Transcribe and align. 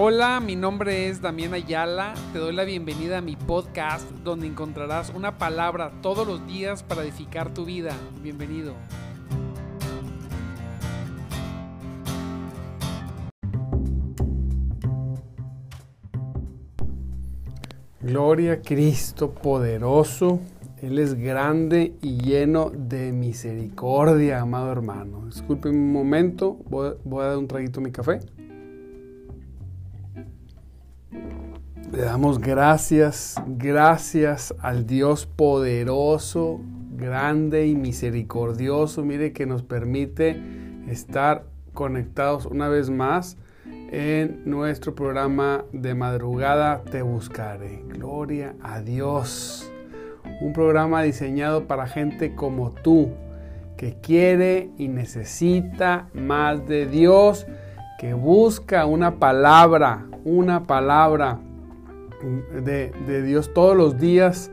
Hola, 0.00 0.38
mi 0.38 0.54
nombre 0.54 1.08
es 1.08 1.20
Damián 1.20 1.54
Ayala. 1.54 2.14
Te 2.32 2.38
doy 2.38 2.54
la 2.54 2.62
bienvenida 2.62 3.18
a 3.18 3.20
mi 3.20 3.34
podcast 3.34 4.08
donde 4.22 4.46
encontrarás 4.46 5.10
una 5.12 5.38
palabra 5.38 5.90
todos 6.02 6.24
los 6.24 6.46
días 6.46 6.84
para 6.84 7.02
edificar 7.02 7.52
tu 7.52 7.64
vida. 7.64 7.96
Bienvenido. 8.22 8.74
Gloria 18.00 18.52
a 18.52 18.62
Cristo 18.62 19.32
poderoso. 19.32 20.38
Él 20.80 21.00
es 21.00 21.14
grande 21.14 21.96
y 22.02 22.20
lleno 22.20 22.70
de 22.70 23.10
misericordia, 23.10 24.42
amado 24.42 24.70
hermano. 24.70 25.26
Disculpe 25.26 25.70
un 25.70 25.90
momento, 25.92 26.56
voy, 26.70 26.92
voy 27.02 27.24
a 27.24 27.28
dar 27.30 27.38
un 27.38 27.48
traguito 27.48 27.80
a 27.80 27.82
mi 27.82 27.90
café. 27.90 28.20
Le 31.10 32.02
damos 32.02 32.38
gracias, 32.38 33.36
gracias 33.46 34.54
al 34.60 34.86
Dios 34.86 35.26
poderoso, 35.26 36.60
grande 36.96 37.66
y 37.66 37.74
misericordioso. 37.74 39.04
Mire 39.04 39.32
que 39.32 39.46
nos 39.46 39.62
permite 39.62 40.40
estar 40.88 41.46
conectados 41.72 42.44
una 42.46 42.68
vez 42.68 42.90
más 42.90 43.36
en 43.90 44.42
nuestro 44.44 44.94
programa 44.94 45.64
de 45.72 45.94
madrugada 45.94 46.82
Te 46.82 47.02
Buscaré. 47.02 47.82
Gloria 47.88 48.54
a 48.62 48.80
Dios. 48.80 49.70
Un 50.40 50.52
programa 50.52 51.02
diseñado 51.02 51.66
para 51.66 51.86
gente 51.86 52.34
como 52.34 52.70
tú, 52.70 53.10
que 53.76 53.96
quiere 54.00 54.70
y 54.76 54.88
necesita 54.88 56.08
más 56.12 56.66
de 56.66 56.86
Dios, 56.86 57.46
que 57.98 58.14
busca 58.14 58.86
una 58.86 59.16
palabra, 59.16 60.06
una 60.24 60.64
palabra 60.64 61.40
de, 62.62 62.92
de 63.06 63.22
Dios 63.22 63.52
todos 63.52 63.76
los 63.76 63.98
días 63.98 64.50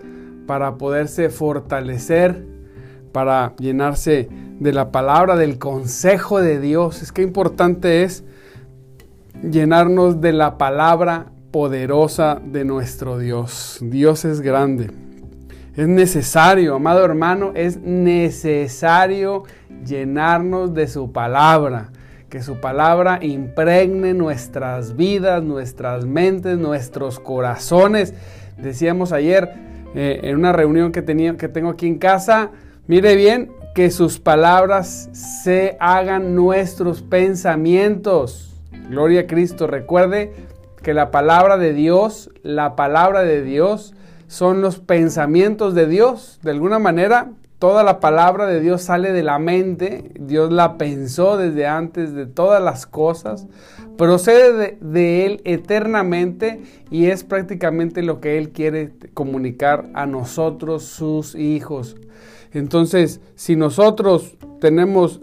para 0.48 0.76
poderse 0.76 1.30
fortalecer, 1.30 2.44
para 3.12 3.56
llenarse 3.58 4.30
de 4.60 4.74
la 4.74 4.92
palabra, 4.92 5.36
del 5.36 5.60
consejo 5.60 6.42
de 6.42 6.60
Dios. 6.60 7.02
Es 7.02 7.12
que 7.12 7.22
importante 7.22 8.04
es 8.04 8.24
llenarnos 9.44 10.22
de 10.22 10.34
la 10.34 10.58
palabra 10.58 11.28
poderosa 11.52 12.42
de 12.44 12.66
nuestro 12.66 13.18
Dios. 13.18 13.78
Dios 13.82 14.26
es 14.26 14.42
grande. 14.42 14.92
Es 15.76 15.88
necesario, 15.88 16.76
amado 16.76 17.04
hermano, 17.04 17.52
es 17.54 17.78
necesario 17.78 19.44
llenarnos 19.86 20.74
de 20.74 20.88
su 20.88 21.12
palabra. 21.12 21.92
Que 22.36 22.44
su 22.44 22.60
palabra 22.60 23.20
impregne 23.22 24.14
nuestras 24.14 24.98
vidas, 24.98 25.42
nuestras 25.42 26.06
mentes, 26.06 26.58
nuestros 26.58 27.18
corazones. 27.18 28.14
Decíamos 28.58 29.14
ayer 29.14 29.54
eh, 29.96 30.20
en 30.22 30.36
una 30.36 30.52
reunión 30.52 30.92
que, 30.92 31.02
tenía, 31.02 31.38
que 31.38 31.48
tengo 31.48 31.70
aquí 31.70 31.88
en 31.88 31.98
casa, 31.98 32.52
mire 32.88 33.16
bien, 33.16 33.54
que 33.74 33.90
sus 33.90 34.20
palabras 34.20 35.10
se 35.14 35.78
hagan 35.80 36.36
nuestros 36.36 37.02
pensamientos. 37.02 38.54
Gloria 38.90 39.22
a 39.22 39.28
Cristo. 39.28 39.66
Recuerde 39.66 40.34
que 40.84 40.94
la 40.94 41.12
palabra 41.12 41.56
de 41.56 41.72
Dios, 41.72 42.32
la 42.44 42.76
palabra 42.76 43.22
de 43.22 43.44
Dios 43.44 43.94
son 44.28 44.60
los 44.60 44.80
pensamientos 44.80 45.74
de 45.74 45.88
Dios. 45.88 46.42
De 46.44 46.52
alguna 46.52 46.80
manera, 46.80 47.30
toda 47.60 47.84
la 47.84 48.00
palabra 48.00 48.46
de 48.48 48.60
Dios 48.60 48.84
sale 48.84 49.12
de 49.12 49.24
la 49.24 49.40
mente. 49.40 50.12
Dios 50.20 50.52
la 50.52 50.78
pensó 50.78 51.38
desde 51.38 51.68
antes 51.68 52.14
de 52.14 52.26
todas 52.26 52.62
las 52.62 52.86
cosas. 52.86 53.48
Procede 53.98 54.78
de, 54.82 55.26
Él 55.26 55.42
eternamente 55.46 56.62
y 56.92 57.08
es 57.08 57.24
prácticamente 57.24 58.04
lo 58.04 58.20
que 58.20 58.38
Él 58.38 58.52
quiere 58.52 58.94
comunicar 59.14 59.90
a 59.94 60.06
nosotros, 60.06 60.84
sus 60.84 61.36
hijos. 61.36 61.96
Entonces, 62.52 63.22
si 63.36 63.56
nosotros 63.56 64.36
tenemos 64.60 65.22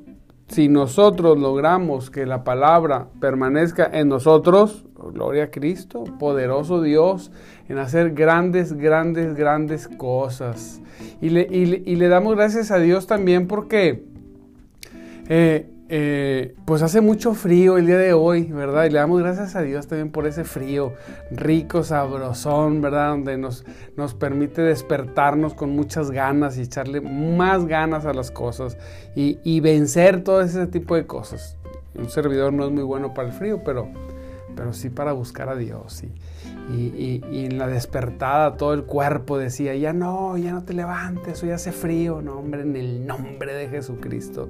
si 0.49 0.69
nosotros 0.69 1.39
logramos 1.39 2.11
que 2.11 2.27
la 2.27 2.45
palabra 2.45 3.09
permanezca 3.21 3.89
en 3.91 4.09
nosotros, 4.09 4.85
gloria 5.15 5.45
a 5.45 5.51
Cristo, 5.51 6.05
poderoso 6.19 6.83
Dios, 6.83 7.33
en 7.73 7.79
hacer 7.79 8.13
grandes, 8.13 8.75
grandes, 8.75 9.35
grandes 9.35 9.89
cosas. 9.89 10.81
Y 11.21 11.31
le, 11.31 11.47
y 11.51 11.97
le, 11.97 12.09
damos 12.09 12.37
gracias 12.37 12.71
a 12.71 12.79
Dios 12.79 13.07
también 13.07 13.49
porque 13.49 14.05
eh, 15.29 15.67
eh, 15.89 16.55
pues 16.67 16.83
hace 16.83 17.01
mucho 17.01 17.33
frío 17.33 17.79
el 17.79 17.87
día 17.87 17.97
de 17.97 18.13
hoy, 18.13 18.45
¿verdad? 18.45 18.85
Y 18.85 18.91
le 18.91 18.99
damos 18.99 19.23
gracias 19.23 19.57
a 19.57 19.63
Dios 19.63 19.87
también 19.87 20.11
por 20.11 20.27
ese 20.27 20.45
frío 20.45 20.93
rico, 21.31 21.83
sabrosón, 21.83 22.83
¿verdad? 22.83 23.11
Donde 23.11 23.39
nos, 23.39 23.65
nos 23.97 24.13
permite 24.13 24.61
despertarnos 24.61 25.55
con 25.55 25.71
muchas 25.71 26.11
ganas 26.11 26.59
y 26.59 26.63
echarle 26.63 27.01
más 27.01 27.65
ganas 27.65 28.05
a 28.05 28.13
las 28.13 28.31
cosas 28.31 28.77
y, 29.15 29.61
vencer 29.61 30.23
todo 30.25 30.43
ese 30.43 30.67
tipo 30.67 30.95
de 30.95 31.07
cosas. 31.07 31.57
Un 31.95 32.11
servidor 32.11 32.53
no 32.53 32.67
es 32.67 32.71
muy 32.71 32.83
bueno 32.83 33.15
para 33.15 33.29
el 33.29 33.35
frío, 33.35 33.63
pero, 33.65 33.89
pero 34.55 34.73
sí 34.73 34.91
para 34.91 35.13
buscar 35.13 35.49
a 35.49 35.57
Dios. 35.57 36.03
Y, 36.73 36.75
y, 36.75 37.25
y, 37.31 37.47
en 37.47 37.59
la 37.59 37.67
despertada 37.67 38.57
todo 38.57 38.73
el 38.73 38.85
cuerpo 38.85 39.39
decía, 39.39 39.75
ya 39.75 39.93
no, 39.93 40.37
ya 40.39 40.53
no 40.53 40.65
te 40.65 40.75
levantes, 40.75 41.43
hoy 41.43 41.51
hace 41.51 41.73
frío. 41.73 42.23
No, 42.23 42.39
hombre, 42.39 42.63
en 42.63 42.77
el 42.77 43.07
nombre 43.07 43.55
de 43.55 43.69
Jesucristo 43.69 44.49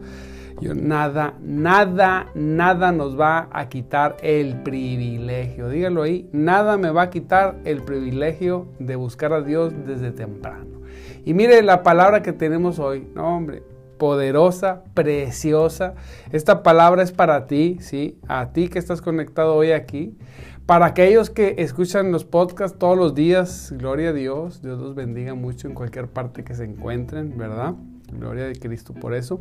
nada, 0.60 1.34
nada, 1.40 2.26
nada 2.34 2.92
nos 2.92 3.18
va 3.18 3.48
a 3.50 3.68
quitar 3.68 4.16
el 4.22 4.62
privilegio. 4.62 5.68
Dígalo 5.68 6.02
ahí, 6.02 6.28
nada 6.32 6.76
me 6.76 6.90
va 6.90 7.02
a 7.02 7.10
quitar 7.10 7.56
el 7.64 7.82
privilegio 7.82 8.66
de 8.78 8.96
buscar 8.96 9.32
a 9.32 9.42
Dios 9.42 9.72
desde 9.86 10.12
temprano. 10.12 10.82
Y 11.24 11.34
mire 11.34 11.62
la 11.62 11.82
palabra 11.82 12.22
que 12.22 12.32
tenemos 12.32 12.78
hoy, 12.78 13.06
no 13.14 13.36
hombre, 13.36 13.62
poderosa, 14.02 14.82
preciosa. 14.94 15.94
Esta 16.32 16.64
palabra 16.64 17.04
es 17.04 17.12
para 17.12 17.46
ti, 17.46 17.78
¿sí? 17.80 18.18
A 18.26 18.52
ti 18.52 18.66
que 18.66 18.80
estás 18.80 19.00
conectado 19.00 19.54
hoy 19.54 19.70
aquí. 19.70 20.18
Para 20.66 20.86
aquellos 20.86 21.30
que 21.30 21.54
escuchan 21.58 22.10
los 22.10 22.24
podcasts 22.24 22.76
todos 22.76 22.98
los 22.98 23.14
días, 23.14 23.72
gloria 23.78 24.08
a 24.08 24.12
Dios, 24.12 24.60
Dios 24.60 24.80
los 24.80 24.96
bendiga 24.96 25.34
mucho 25.34 25.68
en 25.68 25.74
cualquier 25.74 26.08
parte 26.08 26.42
que 26.42 26.56
se 26.56 26.64
encuentren, 26.64 27.38
¿verdad? 27.38 27.74
Gloria 28.12 28.48
a 28.48 28.52
Cristo 28.54 28.92
por 28.92 29.14
eso. 29.14 29.38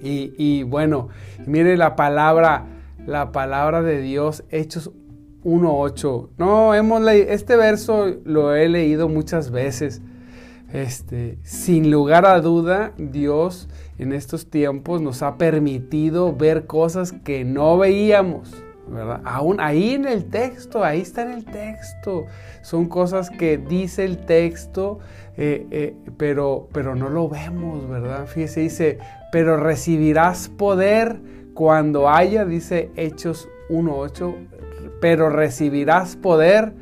Y, 0.00 0.62
bueno, 0.62 1.08
mire 1.44 1.76
la 1.76 1.96
palabra, 1.96 2.66
la 3.04 3.32
palabra 3.32 3.82
de 3.82 4.00
Dios, 4.00 4.44
Hechos 4.50 4.92
1.8. 5.42 6.28
No, 6.38 6.72
hemos 6.72 7.02
leído, 7.02 7.30
este 7.30 7.56
verso 7.56 8.14
lo 8.24 8.54
he 8.54 8.68
leído 8.68 9.08
muchas 9.08 9.50
veces. 9.50 10.02
Este, 10.72 11.38
sin 11.42 11.90
lugar 11.90 12.24
a 12.24 12.40
duda, 12.40 12.92
Dios 12.96 13.68
en 13.98 14.12
estos 14.12 14.48
tiempos 14.48 15.02
nos 15.02 15.22
ha 15.22 15.36
permitido 15.36 16.34
ver 16.34 16.66
cosas 16.66 17.12
que 17.12 17.44
no 17.44 17.76
veíamos. 17.76 18.62
¿verdad? 18.88 19.20
Aún 19.24 19.60
ahí 19.60 19.94
en 19.94 20.06
el 20.06 20.24
texto, 20.24 20.84
ahí 20.84 21.00
está 21.00 21.22
en 21.22 21.32
el 21.32 21.44
texto. 21.44 22.26
Son 22.62 22.86
cosas 22.86 23.30
que 23.30 23.58
dice 23.58 24.04
el 24.04 24.24
texto, 24.24 24.98
eh, 25.36 25.66
eh, 25.70 25.94
pero, 26.16 26.68
pero 26.72 26.94
no 26.94 27.08
lo 27.08 27.28
vemos, 27.28 27.88
¿verdad? 27.88 28.26
Fíjese, 28.26 28.60
dice, 28.60 28.98
pero 29.30 29.56
recibirás 29.56 30.48
poder 30.48 31.20
cuando 31.54 32.08
haya, 32.08 32.44
dice 32.44 32.90
Hechos 32.96 33.48
1.8, 33.70 34.34
pero 35.00 35.30
recibirás 35.30 36.16
poder, 36.16 36.72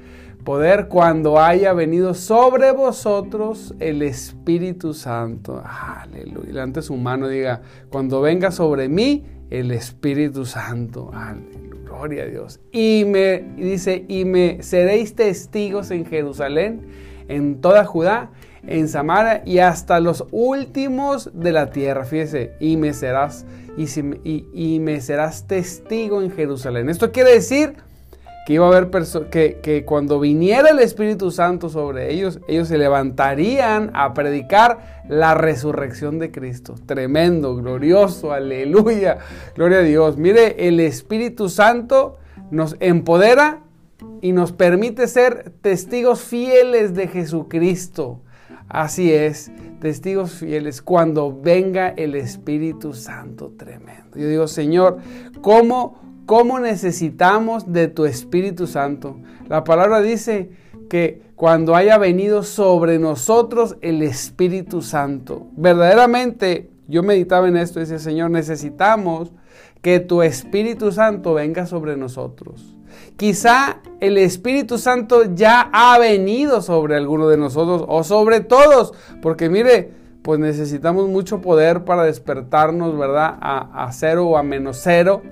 poder 0.44 0.88
cuando 0.88 1.40
haya 1.40 1.72
venido 1.72 2.14
sobre 2.14 2.72
vosotros 2.72 3.74
el 3.78 4.02
Espíritu 4.02 4.94
Santo. 4.94 5.62
Aleluya. 5.64 6.52
Levante 6.52 6.82
su 6.82 6.96
mano 6.96 7.28
diga, 7.28 7.62
cuando 7.90 8.20
venga 8.20 8.50
sobre 8.50 8.88
mí 8.88 9.24
el 9.50 9.70
Espíritu 9.70 10.44
Santo. 10.44 11.10
Aleluya. 11.12 11.60
Gloria 11.84 12.22
a 12.22 12.26
Dios. 12.26 12.60
Y 12.70 13.04
me 13.06 13.44
dice, 13.56 14.04
y 14.08 14.25
me 14.25 14.62
seréis 14.62 15.14
testigos 15.16 15.90
en 15.90 16.06
Jerusalén, 16.06 16.86
en 17.28 17.60
toda 17.60 17.84
Judá, 17.84 18.31
en 18.66 18.88
Samaria 18.88 19.43
y 19.44 19.58
hasta 19.58 19.98
los 20.00 20.25
últimos 20.31 21.31
de 21.34 21.52
la 21.52 21.70
tierra. 21.70 22.04
Fíjese, 22.04 22.52
y 22.60 22.76
me 22.76 22.94
serás, 22.94 23.44
y, 23.76 24.46
y, 24.54 24.78
me 24.81 25.00
serás 25.00 25.46
testigo 25.46 26.22
en 26.22 26.31
Jerusalén. 26.31 26.88
Esto 26.88 27.10
quiere 27.10 27.32
decir 27.32 27.75
que 28.46 28.54
iba 28.54 28.66
a 28.66 28.69
haber 28.69 28.90
que, 29.31 29.58
que 29.62 29.84
cuando 29.84 30.19
viniera 30.19 30.70
el 30.70 30.78
Espíritu 30.78 31.31
Santo 31.31 31.69
sobre 31.69 32.12
ellos, 32.12 32.40
ellos 32.48 32.69
se 32.69 32.78
levantarían 32.78 33.90
a 33.94 34.14
predicar 34.14 35.02
la 35.08 35.34
resurrección 35.34 36.19
de 36.19 36.31
Cristo. 36.31 36.75
Tremendo, 36.87 37.54
glorioso, 37.56 38.32
aleluya, 38.32 39.19
gloria 39.54 39.78
a 39.78 39.82
Dios. 39.82 40.16
Mire, 40.16 40.66
el 40.69 40.81
Espíritu 40.81 41.48
Santo 41.48 42.19
nos 42.50 42.76
empodera 42.81 43.62
y 44.22 44.32
nos 44.32 44.52
permite 44.52 45.06
ser 45.06 45.52
testigos 45.60 46.22
fieles 46.22 46.94
de 46.94 47.08
Jesucristo. 47.08 48.20
Así 48.69 49.12
es, 49.12 49.50
testigos 49.81 50.32
fieles, 50.32 50.81
cuando 50.81 51.36
venga 51.36 51.88
el 51.88 52.14
Espíritu 52.14 52.94
Santo 52.94 53.52
tremendo. 53.56 54.16
Yo 54.16 54.28
digo, 54.28 54.46
Señor, 54.46 54.98
¿cómo 55.40 56.09
cómo 56.31 56.61
necesitamos 56.61 57.73
de 57.73 57.88
tu 57.88 58.05
Espíritu 58.05 58.69
Santo. 58.69 59.17
La 59.49 59.65
palabra 59.65 60.00
dice 60.00 60.53
que 60.88 61.23
cuando 61.35 61.75
haya 61.75 61.99
venido 61.99 62.44
sobre 62.44 63.00
nosotros 63.00 63.77
el 63.81 64.00
Espíritu 64.00 64.81
Santo, 64.81 65.49
verdaderamente 65.56 66.71
yo 66.87 67.03
meditaba 67.03 67.49
en 67.49 67.56
esto 67.56 67.81
y 67.81 67.82
decía, 67.82 67.99
Señor, 67.99 68.31
necesitamos 68.31 69.32
que 69.82 69.99
tu 69.99 70.23
Espíritu 70.23 70.93
Santo 70.93 71.35
venga 71.35 71.67
sobre 71.67 71.97
nosotros. 71.97 72.77
Quizá 73.17 73.81
el 73.99 74.17
Espíritu 74.17 74.79
Santo 74.79 75.35
ya 75.35 75.69
ha 75.73 75.99
venido 75.99 76.62
sobre 76.62 76.94
alguno 76.94 77.27
de 77.27 77.38
nosotros 77.38 77.85
o 77.88 78.05
sobre 78.05 78.38
todos, 78.38 78.94
porque 79.21 79.49
mire, 79.50 79.91
pues 80.23 80.38
necesitamos 80.38 81.09
mucho 81.09 81.41
poder 81.41 81.85
para 81.85 82.05
despertarnos, 82.05 82.97
¿verdad? 82.97 83.37
A, 83.41 83.91
cero 83.93 84.29
o 84.29 84.37
a 84.37 84.43
menos 84.43 84.79
cero, 84.82 85.23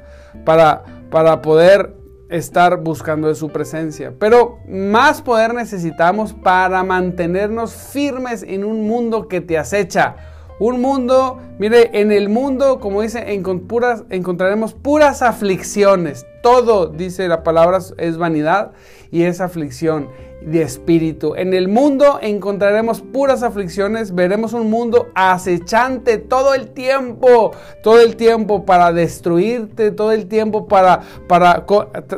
para, 0.44 0.84
para 1.10 1.42
poder 1.42 1.94
estar 2.28 2.78
buscando 2.82 3.28
de 3.28 3.34
su 3.34 3.48
presencia. 3.48 4.12
Pero 4.18 4.58
más 4.68 5.22
poder 5.22 5.54
necesitamos 5.54 6.34
para 6.34 6.82
mantenernos 6.82 7.72
firmes 7.72 8.42
en 8.42 8.64
un 8.64 8.86
mundo 8.86 9.28
que 9.28 9.40
te 9.40 9.58
acecha. 9.58 10.16
Un 10.60 10.80
mundo, 10.80 11.38
mire, 11.58 12.00
en 12.00 12.10
el 12.10 12.28
mundo, 12.28 12.80
como 12.80 13.02
dice, 13.02 13.32
encontraremos 13.32 14.74
puras 14.74 15.22
aflicciones. 15.22 16.26
Todo, 16.42 16.88
dice 16.88 17.28
la 17.28 17.44
palabra, 17.44 17.78
es 17.96 18.18
vanidad 18.18 18.72
y 19.10 19.22
es 19.22 19.40
aflicción 19.40 20.08
de 20.40 20.62
espíritu. 20.62 21.34
En 21.34 21.52
el 21.52 21.68
mundo 21.68 22.18
encontraremos 22.22 23.00
puras 23.00 23.42
aflicciones, 23.42 24.14
veremos 24.14 24.52
un 24.52 24.70
mundo 24.70 25.08
acechante 25.14 26.18
todo 26.18 26.54
el 26.54 26.68
tiempo, 26.68 27.52
todo 27.82 28.00
el 28.00 28.16
tiempo 28.16 28.64
para 28.64 28.92
destruirte, 28.92 29.90
todo 29.90 30.12
el 30.12 30.26
tiempo 30.26 30.68
para, 30.68 31.02
para 31.26 31.66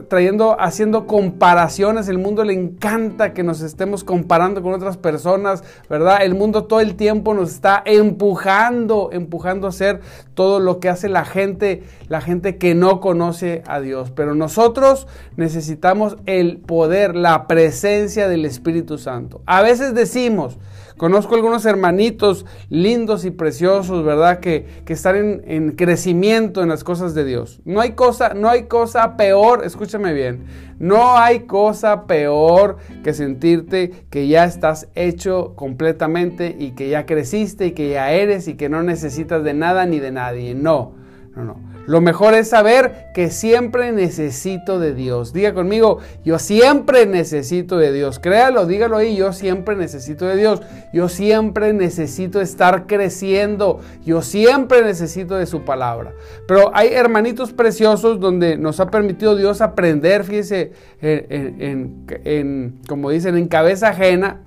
trayendo, 0.08 0.56
haciendo 0.60 1.06
comparaciones. 1.06 2.08
El 2.08 2.18
mundo 2.18 2.44
le 2.44 2.52
encanta 2.52 3.32
que 3.32 3.42
nos 3.42 3.62
estemos 3.62 4.04
comparando 4.04 4.62
con 4.62 4.74
otras 4.74 4.96
personas, 4.96 5.64
¿verdad? 5.88 6.22
El 6.22 6.34
mundo 6.34 6.64
todo 6.64 6.80
el 6.80 6.96
tiempo 6.96 7.34
nos 7.34 7.50
está 7.50 7.82
empujando, 7.84 9.10
empujando 9.12 9.66
a 9.66 9.70
hacer 9.70 10.00
todo 10.40 10.58
lo 10.58 10.80
que 10.80 10.88
hace 10.88 11.10
la 11.10 11.26
gente, 11.26 11.82
la 12.08 12.22
gente 12.22 12.56
que 12.56 12.74
no 12.74 12.98
conoce 13.00 13.62
a 13.66 13.78
Dios. 13.78 14.10
Pero 14.10 14.34
nosotros 14.34 15.06
necesitamos 15.36 16.16
el 16.24 16.56
poder, 16.56 17.14
la 17.14 17.46
presencia 17.46 18.26
del 18.26 18.46
Espíritu 18.46 18.96
Santo. 18.96 19.42
A 19.44 19.60
veces 19.60 19.94
decimos, 19.94 20.56
conozco 21.00 21.34
algunos 21.34 21.64
hermanitos 21.64 22.44
lindos 22.68 23.24
y 23.24 23.30
preciosos, 23.30 24.04
¿verdad? 24.04 24.38
Que, 24.38 24.66
que 24.84 24.92
están 24.92 25.16
en, 25.16 25.42
en, 25.46 25.70
crecimiento 25.70 26.62
en 26.62 26.68
las 26.68 26.84
cosas 26.84 27.14
de 27.14 27.24
Dios. 27.24 27.62
No 27.64 27.80
hay 27.80 27.92
cosa, 27.92 28.34
no 28.34 28.50
hay 28.50 28.64
cosa 28.64 29.16
peor, 29.16 29.64
escúchame 29.64 30.12
bien, 30.12 30.44
no 30.78 31.16
hay 31.16 31.46
cosa 31.46 32.06
peor 32.06 32.76
que 33.02 33.14
sentirte 33.14 34.04
que 34.10 34.28
ya 34.28 34.44
estás 34.44 34.88
hecho 34.94 35.54
completamente 35.56 36.54
y 36.58 36.72
que 36.72 36.90
ya 36.90 37.06
creciste 37.06 37.68
y 37.68 37.70
que 37.72 37.88
ya 37.88 38.12
eres 38.12 38.46
y 38.46 38.56
que 38.56 38.68
no 38.68 38.82
necesitas 38.82 39.42
de 39.42 39.54
nada 39.54 39.86
ni 39.86 40.00
de 40.00 40.12
nadie. 40.12 40.54
No, 40.54 40.92
no, 41.34 41.44
no. 41.44 41.56
Lo 41.90 42.00
mejor 42.00 42.34
es 42.34 42.50
saber 42.50 43.06
que 43.14 43.30
siempre 43.30 43.90
necesito 43.90 44.78
de 44.78 44.94
Dios. 44.94 45.32
Diga 45.32 45.54
conmigo, 45.54 45.98
yo 46.24 46.38
siempre 46.38 47.04
necesito 47.04 47.78
de 47.78 47.92
Dios. 47.92 48.20
Créalo, 48.20 48.66
dígalo 48.66 48.96
ahí, 48.96 49.16
yo 49.16 49.32
siempre 49.32 49.74
necesito 49.74 50.24
de 50.24 50.36
Dios. 50.36 50.62
Yo 50.92 51.08
siempre 51.08 51.72
necesito 51.72 52.40
estar 52.40 52.86
creciendo. 52.86 53.80
Yo 54.04 54.22
siempre 54.22 54.82
necesito 54.82 55.34
de 55.34 55.46
su 55.46 55.64
palabra. 55.64 56.12
Pero 56.46 56.70
hay 56.74 56.90
hermanitos 56.90 57.52
preciosos 57.52 58.20
donde 58.20 58.56
nos 58.56 58.78
ha 58.78 58.88
permitido 58.88 59.34
Dios 59.34 59.60
aprender, 59.60 60.22
fíjese, 60.22 60.70
en, 61.00 62.78
como 62.86 63.10
dicen, 63.10 63.36
en 63.36 63.48
cabeza 63.48 63.88
ajena 63.88 64.42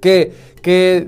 que, 0.00 0.32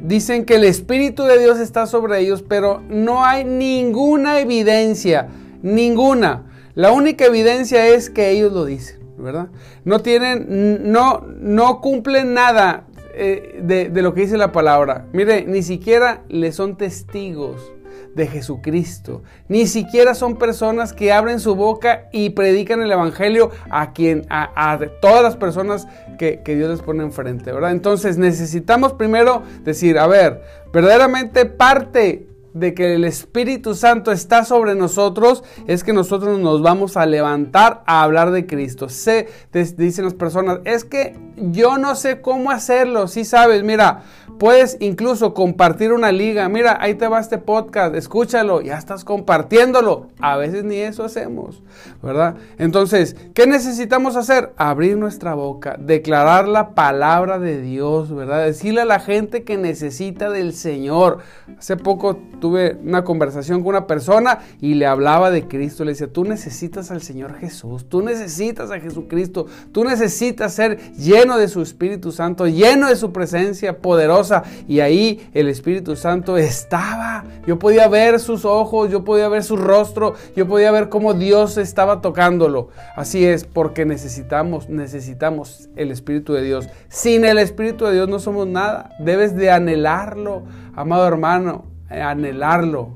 dicen 0.04 0.44
que 0.44 0.54
el 0.54 0.64
Espíritu 0.64 1.24
de 1.24 1.38
Dios 1.38 1.58
está 1.58 1.86
sobre 1.86 2.20
ellos, 2.20 2.44
pero 2.48 2.80
no 2.88 3.24
hay 3.24 3.44
ninguna 3.44 4.40
evidencia, 4.40 5.28
ninguna. 5.62 6.44
La 6.74 6.92
única 6.92 7.26
evidencia 7.26 7.86
es 7.88 8.08
que 8.08 8.30
ellos 8.30 8.52
lo 8.52 8.64
dicen, 8.64 9.00
¿verdad? 9.18 9.48
No 9.84 10.00
tienen, 10.00 10.92
no, 10.92 11.26
no 11.40 11.80
cumplen 11.80 12.34
nada 12.34 12.86
eh, 13.14 13.60
de, 13.62 13.88
de 13.88 14.02
lo 14.02 14.14
que 14.14 14.20
dice 14.20 14.38
la 14.38 14.52
palabra. 14.52 15.06
Mire, 15.12 15.44
ni 15.44 15.62
siquiera 15.62 16.22
le 16.28 16.52
son 16.52 16.76
testigos 16.76 17.72
de 18.18 18.26
Jesucristo. 18.26 19.22
Ni 19.46 19.68
siquiera 19.68 20.14
son 20.14 20.36
personas 20.36 20.92
que 20.92 21.12
abren 21.12 21.38
su 21.38 21.54
boca 21.54 22.08
y 22.12 22.30
predican 22.30 22.82
el 22.82 22.90
Evangelio 22.90 23.52
a 23.70 23.92
quien, 23.92 24.26
a, 24.28 24.78
todas 25.00 25.22
las 25.22 25.36
personas 25.36 25.86
que, 26.18 26.42
que, 26.44 26.56
Dios 26.56 26.68
les 26.68 26.82
pone 26.82 27.04
enfrente, 27.04 27.52
¿verdad? 27.52 27.70
Entonces 27.70 28.18
necesitamos 28.18 28.92
primero 28.94 29.44
decir, 29.62 29.98
a 29.98 30.08
ver, 30.08 30.42
verdaderamente 30.72 31.46
parte 31.46 32.26
de 32.54 32.74
que 32.74 32.94
el 32.94 33.04
Espíritu 33.04 33.74
Santo 33.74 34.10
está 34.10 34.44
sobre 34.44 34.74
nosotros 34.74 35.44
es 35.66 35.84
que 35.84 35.92
nosotros 35.92 36.38
nos 36.38 36.62
vamos 36.62 36.96
a 36.96 37.06
levantar 37.06 37.82
a 37.86 38.02
hablar 38.02 38.30
de 38.30 38.46
Cristo. 38.46 38.88
Se, 38.88 39.28
dicen 39.52 40.04
las 40.04 40.14
personas, 40.14 40.60
es 40.64 40.84
que 40.84 41.16
yo 41.36 41.78
no 41.78 41.94
sé 41.94 42.20
cómo 42.20 42.50
hacerlo. 42.50 43.06
Si 43.06 43.24
sabes, 43.24 43.62
mira, 43.62 44.02
puedes 44.38 44.76
incluso 44.80 45.34
compartir 45.34 45.92
una 45.92 46.12
liga. 46.12 46.48
Mira, 46.48 46.78
ahí 46.80 46.94
te 46.94 47.08
va 47.08 47.20
este 47.20 47.38
podcast, 47.38 47.94
escúchalo, 47.94 48.60
ya 48.60 48.78
estás 48.78 49.04
compartiéndolo. 49.04 50.06
A 50.20 50.36
veces 50.36 50.64
ni 50.64 50.76
eso 50.76 51.04
hacemos, 51.04 51.62
¿verdad? 52.02 52.36
Entonces, 52.58 53.16
¿qué 53.34 53.46
necesitamos 53.46 54.16
hacer? 54.16 54.52
Abrir 54.56 54.96
nuestra 54.96 55.34
boca, 55.34 55.76
declarar 55.78 56.48
la 56.48 56.70
palabra 56.70 57.38
de 57.38 57.60
Dios, 57.60 58.14
¿verdad? 58.14 58.44
Decirle 58.44 58.82
a 58.82 58.84
la 58.84 59.00
gente 59.00 59.44
que 59.44 59.56
necesita 59.56 60.30
del 60.30 60.54
Señor. 60.54 61.18
Hace 61.58 61.76
poco 61.76 62.18
tuve 62.40 62.78
una 62.82 63.04
conversación 63.04 63.60
con 63.60 63.70
una 63.70 63.86
persona 63.86 64.40
y 64.60 64.74
le 64.74 64.86
hablaba 64.86 65.30
de 65.30 65.48
Cristo. 65.48 65.84
Le 65.84 65.92
decía, 65.92 66.12
tú 66.12 66.24
necesitas 66.24 66.90
al 66.90 67.02
Señor 67.02 67.34
Jesús, 67.34 67.88
tú 67.88 68.02
necesitas 68.02 68.70
a 68.70 68.80
Jesucristo, 68.80 69.46
tú 69.72 69.84
necesitas 69.84 70.54
ser 70.54 70.92
lleno 70.92 71.38
de 71.38 71.48
su 71.48 71.62
Espíritu 71.62 72.12
Santo, 72.12 72.46
lleno 72.46 72.88
de 72.88 72.96
su 72.96 73.12
presencia 73.12 73.78
poderosa. 73.78 74.27
Y 74.66 74.80
ahí 74.80 75.28
el 75.34 75.48
Espíritu 75.48 75.96
Santo 75.96 76.36
estaba. 76.36 77.24
Yo 77.46 77.58
podía 77.58 77.88
ver 77.88 78.20
sus 78.20 78.44
ojos, 78.44 78.90
yo 78.90 79.04
podía 79.04 79.28
ver 79.28 79.42
su 79.42 79.56
rostro, 79.56 80.14
yo 80.36 80.46
podía 80.46 80.70
ver 80.70 80.88
cómo 80.88 81.14
Dios 81.14 81.56
estaba 81.56 82.00
tocándolo. 82.00 82.68
Así 82.96 83.24
es, 83.24 83.44
porque 83.44 83.84
necesitamos, 83.84 84.68
necesitamos 84.68 85.68
el 85.76 85.90
Espíritu 85.90 86.32
de 86.32 86.42
Dios. 86.42 86.68
Sin 86.88 87.24
el 87.24 87.38
Espíritu 87.38 87.86
de 87.86 87.94
Dios 87.94 88.08
no 88.08 88.18
somos 88.18 88.46
nada. 88.46 88.90
Debes 88.98 89.36
de 89.36 89.50
anhelarlo, 89.50 90.42
amado 90.74 91.06
hermano 91.06 91.78
anhelarlo. 91.90 92.92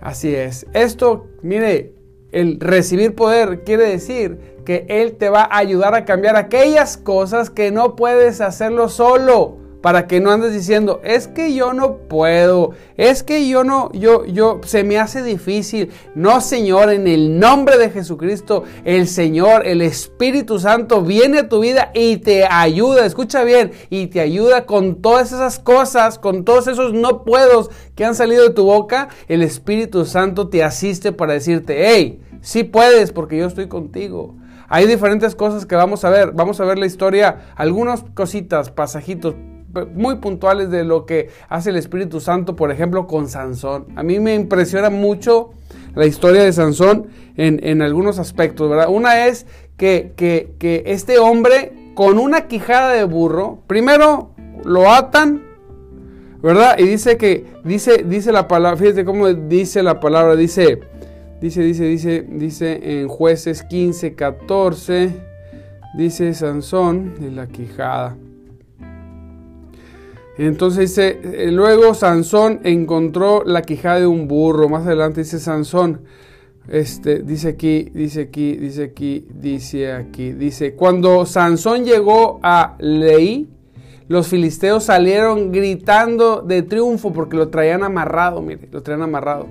Así 0.00 0.34
es. 0.34 0.66
Esto, 0.72 1.26
mire, 1.42 1.94
el 2.30 2.60
recibir 2.60 3.14
poder 3.14 3.64
quiere 3.64 3.84
decir 3.84 4.58
que 4.64 4.86
Él 4.88 5.16
te 5.16 5.28
va 5.28 5.42
a 5.42 5.58
ayudar 5.58 5.94
a 5.94 6.04
cambiar 6.04 6.36
aquellas 6.36 6.96
cosas 6.96 7.50
que 7.50 7.70
no 7.70 7.96
puedes 7.96 8.40
hacerlo 8.40 8.88
solo 8.88 9.67
para 9.80 10.08
que 10.08 10.20
no 10.20 10.30
andes 10.30 10.52
diciendo, 10.52 11.00
es 11.04 11.28
que 11.28 11.54
yo 11.54 11.72
no 11.72 11.98
puedo, 12.08 12.72
es 12.96 13.22
que 13.22 13.48
yo 13.48 13.62
no, 13.62 13.92
yo, 13.92 14.24
yo, 14.24 14.60
se 14.64 14.82
me 14.82 14.98
hace 14.98 15.22
difícil. 15.22 15.90
No, 16.14 16.40
Señor, 16.40 16.90
en 16.90 17.06
el 17.06 17.38
nombre 17.38 17.78
de 17.78 17.90
Jesucristo, 17.90 18.64
el 18.84 19.06
Señor, 19.06 19.66
el 19.66 19.82
Espíritu 19.82 20.58
Santo 20.58 21.02
viene 21.02 21.40
a 21.40 21.48
tu 21.48 21.60
vida 21.60 21.92
y 21.94 22.16
te 22.16 22.44
ayuda, 22.44 23.06
escucha 23.06 23.44
bien, 23.44 23.70
y 23.88 24.08
te 24.08 24.20
ayuda 24.20 24.66
con 24.66 24.96
todas 24.96 25.28
esas 25.32 25.60
cosas, 25.60 26.18
con 26.18 26.44
todos 26.44 26.66
esos 26.66 26.92
no 26.92 27.22
puedos 27.22 27.70
que 27.94 28.04
han 28.04 28.16
salido 28.16 28.48
de 28.48 28.54
tu 28.54 28.64
boca. 28.64 29.08
El 29.28 29.42
Espíritu 29.42 30.04
Santo 30.04 30.48
te 30.48 30.64
asiste 30.64 31.12
para 31.12 31.34
decirte, 31.34 31.88
hey, 31.88 32.20
sí 32.40 32.64
puedes 32.64 33.12
porque 33.12 33.38
yo 33.38 33.46
estoy 33.46 33.68
contigo. 33.68 34.34
Hay 34.70 34.86
diferentes 34.86 35.34
cosas 35.34 35.64
que 35.64 35.76
vamos 35.76 36.04
a 36.04 36.10
ver. 36.10 36.32
Vamos 36.32 36.60
a 36.60 36.64
ver 36.64 36.78
la 36.78 36.84
historia, 36.84 37.52
algunas 37.56 38.04
cositas, 38.14 38.70
pasajitos 38.70 39.34
muy 39.94 40.16
puntuales 40.16 40.70
de 40.70 40.84
lo 40.84 41.04
que 41.04 41.28
hace 41.48 41.70
el 41.70 41.76
Espíritu 41.76 42.20
Santo, 42.20 42.56
por 42.56 42.70
ejemplo, 42.70 43.06
con 43.06 43.28
Sansón. 43.28 43.86
A 43.96 44.02
mí 44.02 44.18
me 44.20 44.34
impresiona 44.34 44.90
mucho 44.90 45.50
la 45.94 46.06
historia 46.06 46.42
de 46.42 46.52
Sansón 46.52 47.08
en, 47.36 47.82
algunos 47.82 48.18
aspectos, 48.18 48.68
¿verdad? 48.68 48.88
Una 48.88 49.26
es 49.26 49.46
que, 49.76 50.12
que, 50.16 50.82
este 50.86 51.18
hombre 51.18 51.92
con 51.94 52.18
una 52.18 52.46
quijada 52.46 52.92
de 52.92 53.04
burro, 53.04 53.58
primero 53.66 54.30
lo 54.64 54.90
atan, 54.90 55.42
¿verdad? 56.42 56.76
Y 56.78 56.84
dice 56.84 57.16
que, 57.16 57.44
dice, 57.64 58.04
dice 58.04 58.32
la 58.32 58.48
palabra, 58.48 58.76
fíjate 58.76 59.04
cómo 59.04 59.28
dice 59.28 59.82
la 59.82 60.00
palabra, 60.00 60.36
dice, 60.36 60.80
dice, 61.40 61.62
dice, 61.62 61.84
dice, 61.84 62.26
dice 62.28 63.00
en 63.00 63.08
jueces 63.08 63.62
15, 63.64 64.14
14, 64.14 65.10
dice 65.96 66.34
Sansón 66.34 67.20
de 67.20 67.30
la 67.30 67.46
quijada. 67.46 68.16
Entonces 70.38 70.90
dice, 70.90 71.20
eh, 71.24 71.50
luego 71.50 71.94
Sansón 71.94 72.60
encontró 72.62 73.42
la 73.44 73.62
quijada 73.62 73.98
de 73.98 74.06
un 74.06 74.28
burro. 74.28 74.68
Más 74.68 74.86
adelante 74.86 75.22
dice 75.22 75.40
Sansón, 75.40 76.02
este, 76.68 77.22
dice 77.22 77.48
aquí, 77.48 77.90
dice 77.92 78.22
aquí, 78.22 78.56
dice 78.56 78.84
aquí, 78.84 79.26
dice 79.34 79.92
aquí, 79.92 80.32
dice, 80.32 80.74
cuando 80.74 81.26
Sansón 81.26 81.84
llegó 81.84 82.38
a 82.42 82.76
Leí, 82.78 83.48
los 84.06 84.28
filisteos 84.28 84.84
salieron 84.84 85.50
gritando 85.50 86.40
de 86.40 86.62
triunfo 86.62 87.12
porque 87.12 87.36
lo 87.36 87.48
traían 87.48 87.82
amarrado, 87.82 88.40
mire, 88.40 88.68
lo 88.70 88.82
traían 88.82 89.02
amarrado. 89.02 89.46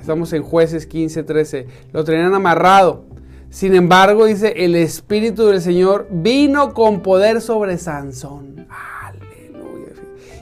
Estamos 0.00 0.32
en 0.32 0.42
jueces 0.42 0.86
15, 0.86 1.22
13, 1.22 1.66
lo 1.92 2.02
traían 2.02 2.34
amarrado. 2.34 3.04
Sin 3.50 3.74
embargo, 3.74 4.24
dice, 4.24 4.64
el 4.64 4.74
Espíritu 4.74 5.46
del 5.46 5.60
Señor 5.60 6.08
vino 6.10 6.74
con 6.74 7.00
poder 7.02 7.40
sobre 7.40 7.78
Sansón. 7.78 8.66
Aleluya. 8.68 9.01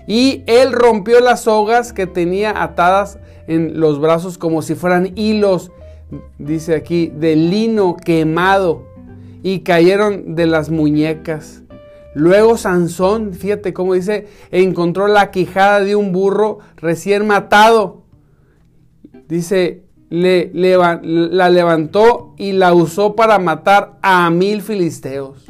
Y 0.06 0.42
él 0.46 0.72
rompió 0.72 1.20
las 1.20 1.42
sogas 1.42 1.92
que 1.92 2.06
tenía 2.06 2.62
atadas 2.62 3.18
en 3.46 3.80
los 3.80 4.00
brazos 4.00 4.38
como 4.38 4.62
si 4.62 4.74
fueran 4.74 5.12
hilos 5.16 5.70
dice 6.38 6.74
aquí, 6.74 7.12
de 7.14 7.36
lino 7.36 7.96
quemado 7.96 8.84
y 9.42 9.60
cayeron 9.60 10.34
de 10.34 10.46
las 10.46 10.70
muñecas. 10.70 11.62
Luego 12.14 12.56
Sansón, 12.56 13.34
fíjate 13.34 13.72
cómo 13.72 13.94
dice, 13.94 14.26
encontró 14.50 15.06
la 15.06 15.30
quijada 15.30 15.80
de 15.80 15.94
un 15.96 16.12
burro 16.12 16.58
recién 16.76 17.26
matado. 17.26 18.02
Dice, 19.28 19.84
la 20.10 21.50
levantó 21.50 22.34
y 22.36 22.52
la 22.52 22.74
usó 22.74 23.14
para 23.14 23.38
matar 23.38 23.98
a 24.02 24.28
mil 24.30 24.60
filisteos. 24.60 25.49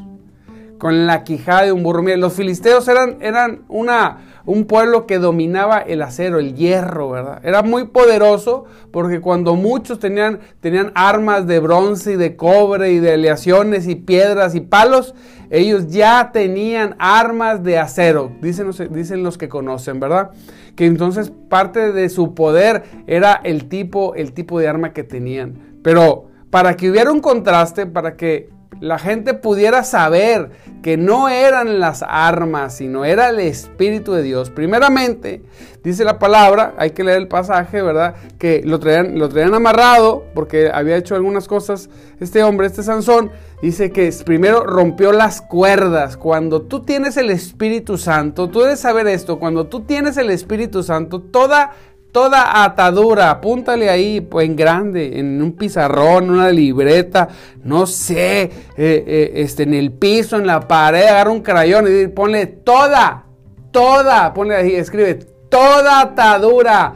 Con 0.80 1.06
la 1.06 1.24
quijada 1.24 1.64
de 1.64 1.72
un 1.72 1.82
burro. 1.82 2.02
Los 2.16 2.32
filisteos 2.32 2.88
eran, 2.88 3.18
eran 3.20 3.64
una, 3.68 4.42
un 4.46 4.64
pueblo 4.64 5.06
que 5.06 5.18
dominaba 5.18 5.78
el 5.78 6.00
acero, 6.00 6.38
el 6.38 6.54
hierro, 6.54 7.10
¿verdad? 7.10 7.40
Era 7.44 7.62
muy 7.62 7.84
poderoso 7.84 8.64
porque 8.90 9.20
cuando 9.20 9.56
muchos 9.56 9.98
tenían, 9.98 10.40
tenían 10.60 10.90
armas 10.94 11.46
de 11.46 11.60
bronce 11.60 12.12
y 12.12 12.16
de 12.16 12.34
cobre 12.34 12.92
y 12.92 12.98
de 12.98 13.12
aleaciones 13.12 13.86
y 13.88 13.94
piedras 13.94 14.54
y 14.54 14.60
palos, 14.60 15.14
ellos 15.50 15.88
ya 15.88 16.30
tenían 16.32 16.96
armas 16.98 17.62
de 17.62 17.78
acero, 17.78 18.32
dicen 18.40 18.68
los, 18.68 18.78
dicen 18.90 19.22
los 19.22 19.36
que 19.36 19.50
conocen, 19.50 20.00
¿verdad? 20.00 20.30
Que 20.76 20.86
entonces 20.86 21.30
parte 21.50 21.92
de 21.92 22.08
su 22.08 22.34
poder 22.34 22.84
era 23.06 23.38
el 23.44 23.68
tipo, 23.68 24.14
el 24.14 24.32
tipo 24.32 24.58
de 24.58 24.68
arma 24.68 24.94
que 24.94 25.04
tenían. 25.04 25.78
Pero 25.82 26.30
para 26.48 26.74
que 26.74 26.90
hubiera 26.90 27.12
un 27.12 27.20
contraste, 27.20 27.84
para 27.84 28.16
que 28.16 28.48
la 28.80 28.98
gente 28.98 29.34
pudiera 29.34 29.84
saber 29.84 30.50
que 30.82 30.96
no 30.96 31.28
eran 31.28 31.78
las 31.80 32.02
armas, 32.06 32.76
sino 32.76 33.04
era 33.04 33.28
el 33.28 33.38
Espíritu 33.40 34.12
de 34.12 34.22
Dios. 34.22 34.50
Primeramente, 34.50 35.42
dice 35.84 36.04
la 36.04 36.18
palabra, 36.18 36.74
hay 36.78 36.92
que 36.92 37.04
leer 37.04 37.18
el 37.18 37.28
pasaje, 37.28 37.82
¿verdad? 37.82 38.14
Que 38.38 38.62
lo 38.64 38.80
traían, 38.80 39.18
lo 39.18 39.28
traían 39.28 39.54
amarrado 39.54 40.24
porque 40.34 40.70
había 40.72 40.96
hecho 40.96 41.14
algunas 41.14 41.46
cosas 41.46 41.90
este 42.20 42.42
hombre, 42.42 42.66
este 42.66 42.82
Sansón. 42.82 43.30
Dice 43.60 43.92
que 43.92 44.10
primero 44.24 44.64
rompió 44.64 45.12
las 45.12 45.42
cuerdas. 45.42 46.16
Cuando 46.16 46.62
tú 46.62 46.80
tienes 46.80 47.18
el 47.18 47.28
Espíritu 47.28 47.98
Santo, 47.98 48.48
tú 48.48 48.60
debes 48.60 48.80
saber 48.80 49.06
esto, 49.06 49.38
cuando 49.38 49.66
tú 49.66 49.82
tienes 49.82 50.16
el 50.16 50.30
Espíritu 50.30 50.82
Santo, 50.82 51.20
toda 51.20 51.72
Toda 52.12 52.64
atadura, 52.64 53.30
apúntale 53.30 53.88
ahí 53.88 54.20
pues, 54.20 54.46
en 54.46 54.56
grande, 54.56 55.20
en 55.20 55.40
un 55.40 55.52
pizarrón, 55.52 56.30
una 56.30 56.50
libreta, 56.50 57.28
no 57.62 57.86
sé, 57.86 58.42
eh, 58.42 58.50
eh, 58.76 59.32
este, 59.36 59.62
en 59.62 59.74
el 59.74 59.92
piso, 59.92 60.36
en 60.36 60.46
la 60.46 60.66
pared, 60.66 61.06
agarra 61.06 61.30
un 61.30 61.42
crayón 61.42 61.86
y 61.86 62.08
ponle 62.08 62.46
toda, 62.46 63.26
toda, 63.70 64.34
ponle 64.34 64.56
ahí, 64.56 64.74
escribe, 64.74 65.14
toda 65.48 66.00
atadura, 66.00 66.94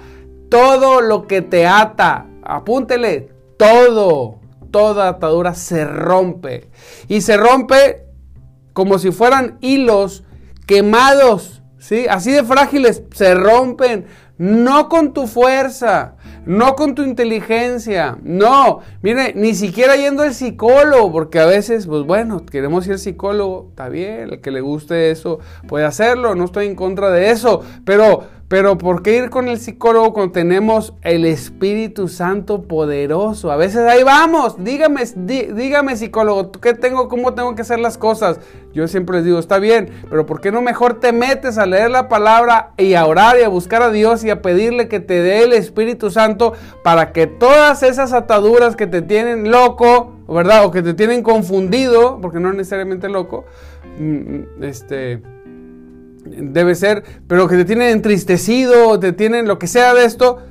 todo 0.49 1.01
lo 1.01 1.29
que 1.29 1.43
te 1.43 1.65
ata, 1.67 2.27
apúntele, 2.43 3.29
todo, 3.57 4.41
toda 4.73 5.09
atadura 5.11 5.55
se 5.55 5.85
rompe. 5.85 6.71
Y 7.07 7.21
se 7.21 7.37
rompe 7.37 8.05
como 8.73 8.99
si 8.99 9.13
fueran 9.13 9.59
hilos 9.61 10.25
quemados, 10.67 11.63
¿sí? 11.79 12.07
Así 12.09 12.33
de 12.33 12.43
frágiles, 12.43 13.05
se 13.13 13.35
rompen 13.35 14.07
no 14.39 14.89
con 14.89 15.13
tu 15.13 15.27
fuerza, 15.27 16.17
no 16.45 16.75
con 16.75 16.95
tu 16.95 17.03
inteligencia, 17.03 18.19
no, 18.23 18.81
mire, 19.03 19.33
ni 19.35 19.55
siquiera 19.55 19.97
yendo 19.97 20.23
al 20.23 20.35
psicólogo, 20.35 21.13
porque 21.13 21.39
a 21.39 21.47
veces, 21.47 21.87
pues 21.87 22.03
bueno, 22.05 22.45
queremos 22.45 22.87
ir 22.87 22.95
al 22.95 22.99
psicólogo, 22.99 23.69
está 23.71 23.89
bien, 23.89 24.31
el 24.33 24.41
que 24.41 24.51
le 24.51 24.61
guste 24.61 25.11
eso 25.11 25.39
puede 25.69 25.85
hacerlo, 25.85 26.35
no 26.35 26.45
estoy 26.45 26.67
en 26.67 26.75
contra 26.75 27.11
de 27.11 27.31
eso, 27.31 27.63
pero 27.85 28.25
pero 28.49 28.77
¿por 28.77 29.03
qué 29.03 29.17
ir 29.17 29.31
con 29.31 29.49
el 29.49 29.59
psicólogo 29.59 30.13
cuando 30.13 30.33
tenemos 30.33 30.93
el 31.03 31.25
Espíritu 31.25 32.09
Santo 32.09 32.63
poderoso? 32.63 33.51
A 33.51 33.57
veces 33.57 33.81
ahí 33.89 34.03
vamos, 34.03 34.63
dígame, 34.63 35.03
dígame 35.17 35.97
psicólogo, 35.97 36.53
¿qué 36.53 36.75
tengo, 36.75 37.09
cómo 37.09 37.33
tengo 37.35 37.55
que 37.55 37.63
hacer 37.63 37.79
las 37.79 37.97
cosas? 37.97 38.41
Yo 38.75 38.87
siempre 38.87 39.17
les 39.17 39.25
digo, 39.25 39.39
está 39.39 39.59
bien, 39.59 39.89
pero 40.11 40.27
¿por 40.27 40.43
qué 40.43 40.53
no 40.53 40.61
mejor 40.61 41.01
te 41.01 41.13
metes 41.13 41.57
a 41.57 41.65
leer 41.65 41.91
la 41.91 42.09
palabra 42.09 42.73
y 42.77 42.95
a 42.95 43.07
orar 43.07 43.39
y 43.39 43.45
a 43.45 43.49
buscar 43.49 43.83
a 43.83 43.91
Dios 43.91 44.23
y 44.25 44.31
a 44.31 44.43
pedirle 44.43 44.89
que 44.89 45.01
te 45.01 45.23
dé 45.23 45.45
el 45.45 45.53
Espíritu 45.55 46.11
Santo 46.11 46.53
para 46.83 47.13
que 47.13 47.27
todas 47.27 47.83
esas 47.83 48.13
ataduras 48.13 48.77
que 48.77 48.87
te 48.87 49.01
tienen 49.01 49.51
loco, 49.51 50.13
¿verdad? 50.29 50.67
O 50.67 50.71
que 50.71 50.83
te 50.83 50.93
tienen 50.93 51.23
confundido, 51.23 52.19
porque 52.21 52.41
no 52.41 52.53
necesariamente 52.53 53.09
loco, 53.09 53.47
mm, 53.99 54.05
mm, 54.05 54.63
este 54.65 55.34
debe 56.25 56.75
ser, 56.75 57.05
pero 57.27 57.49
que 57.49 57.57
te 57.57 57.65
tienen 57.65 57.91
entristecido, 57.91 58.99
te 58.99 59.13
tienen 59.13 59.47
lo 59.47 59.59
que 59.59 59.67
sea 59.67 59.95
de 59.95 60.05
esto, 60.05 60.43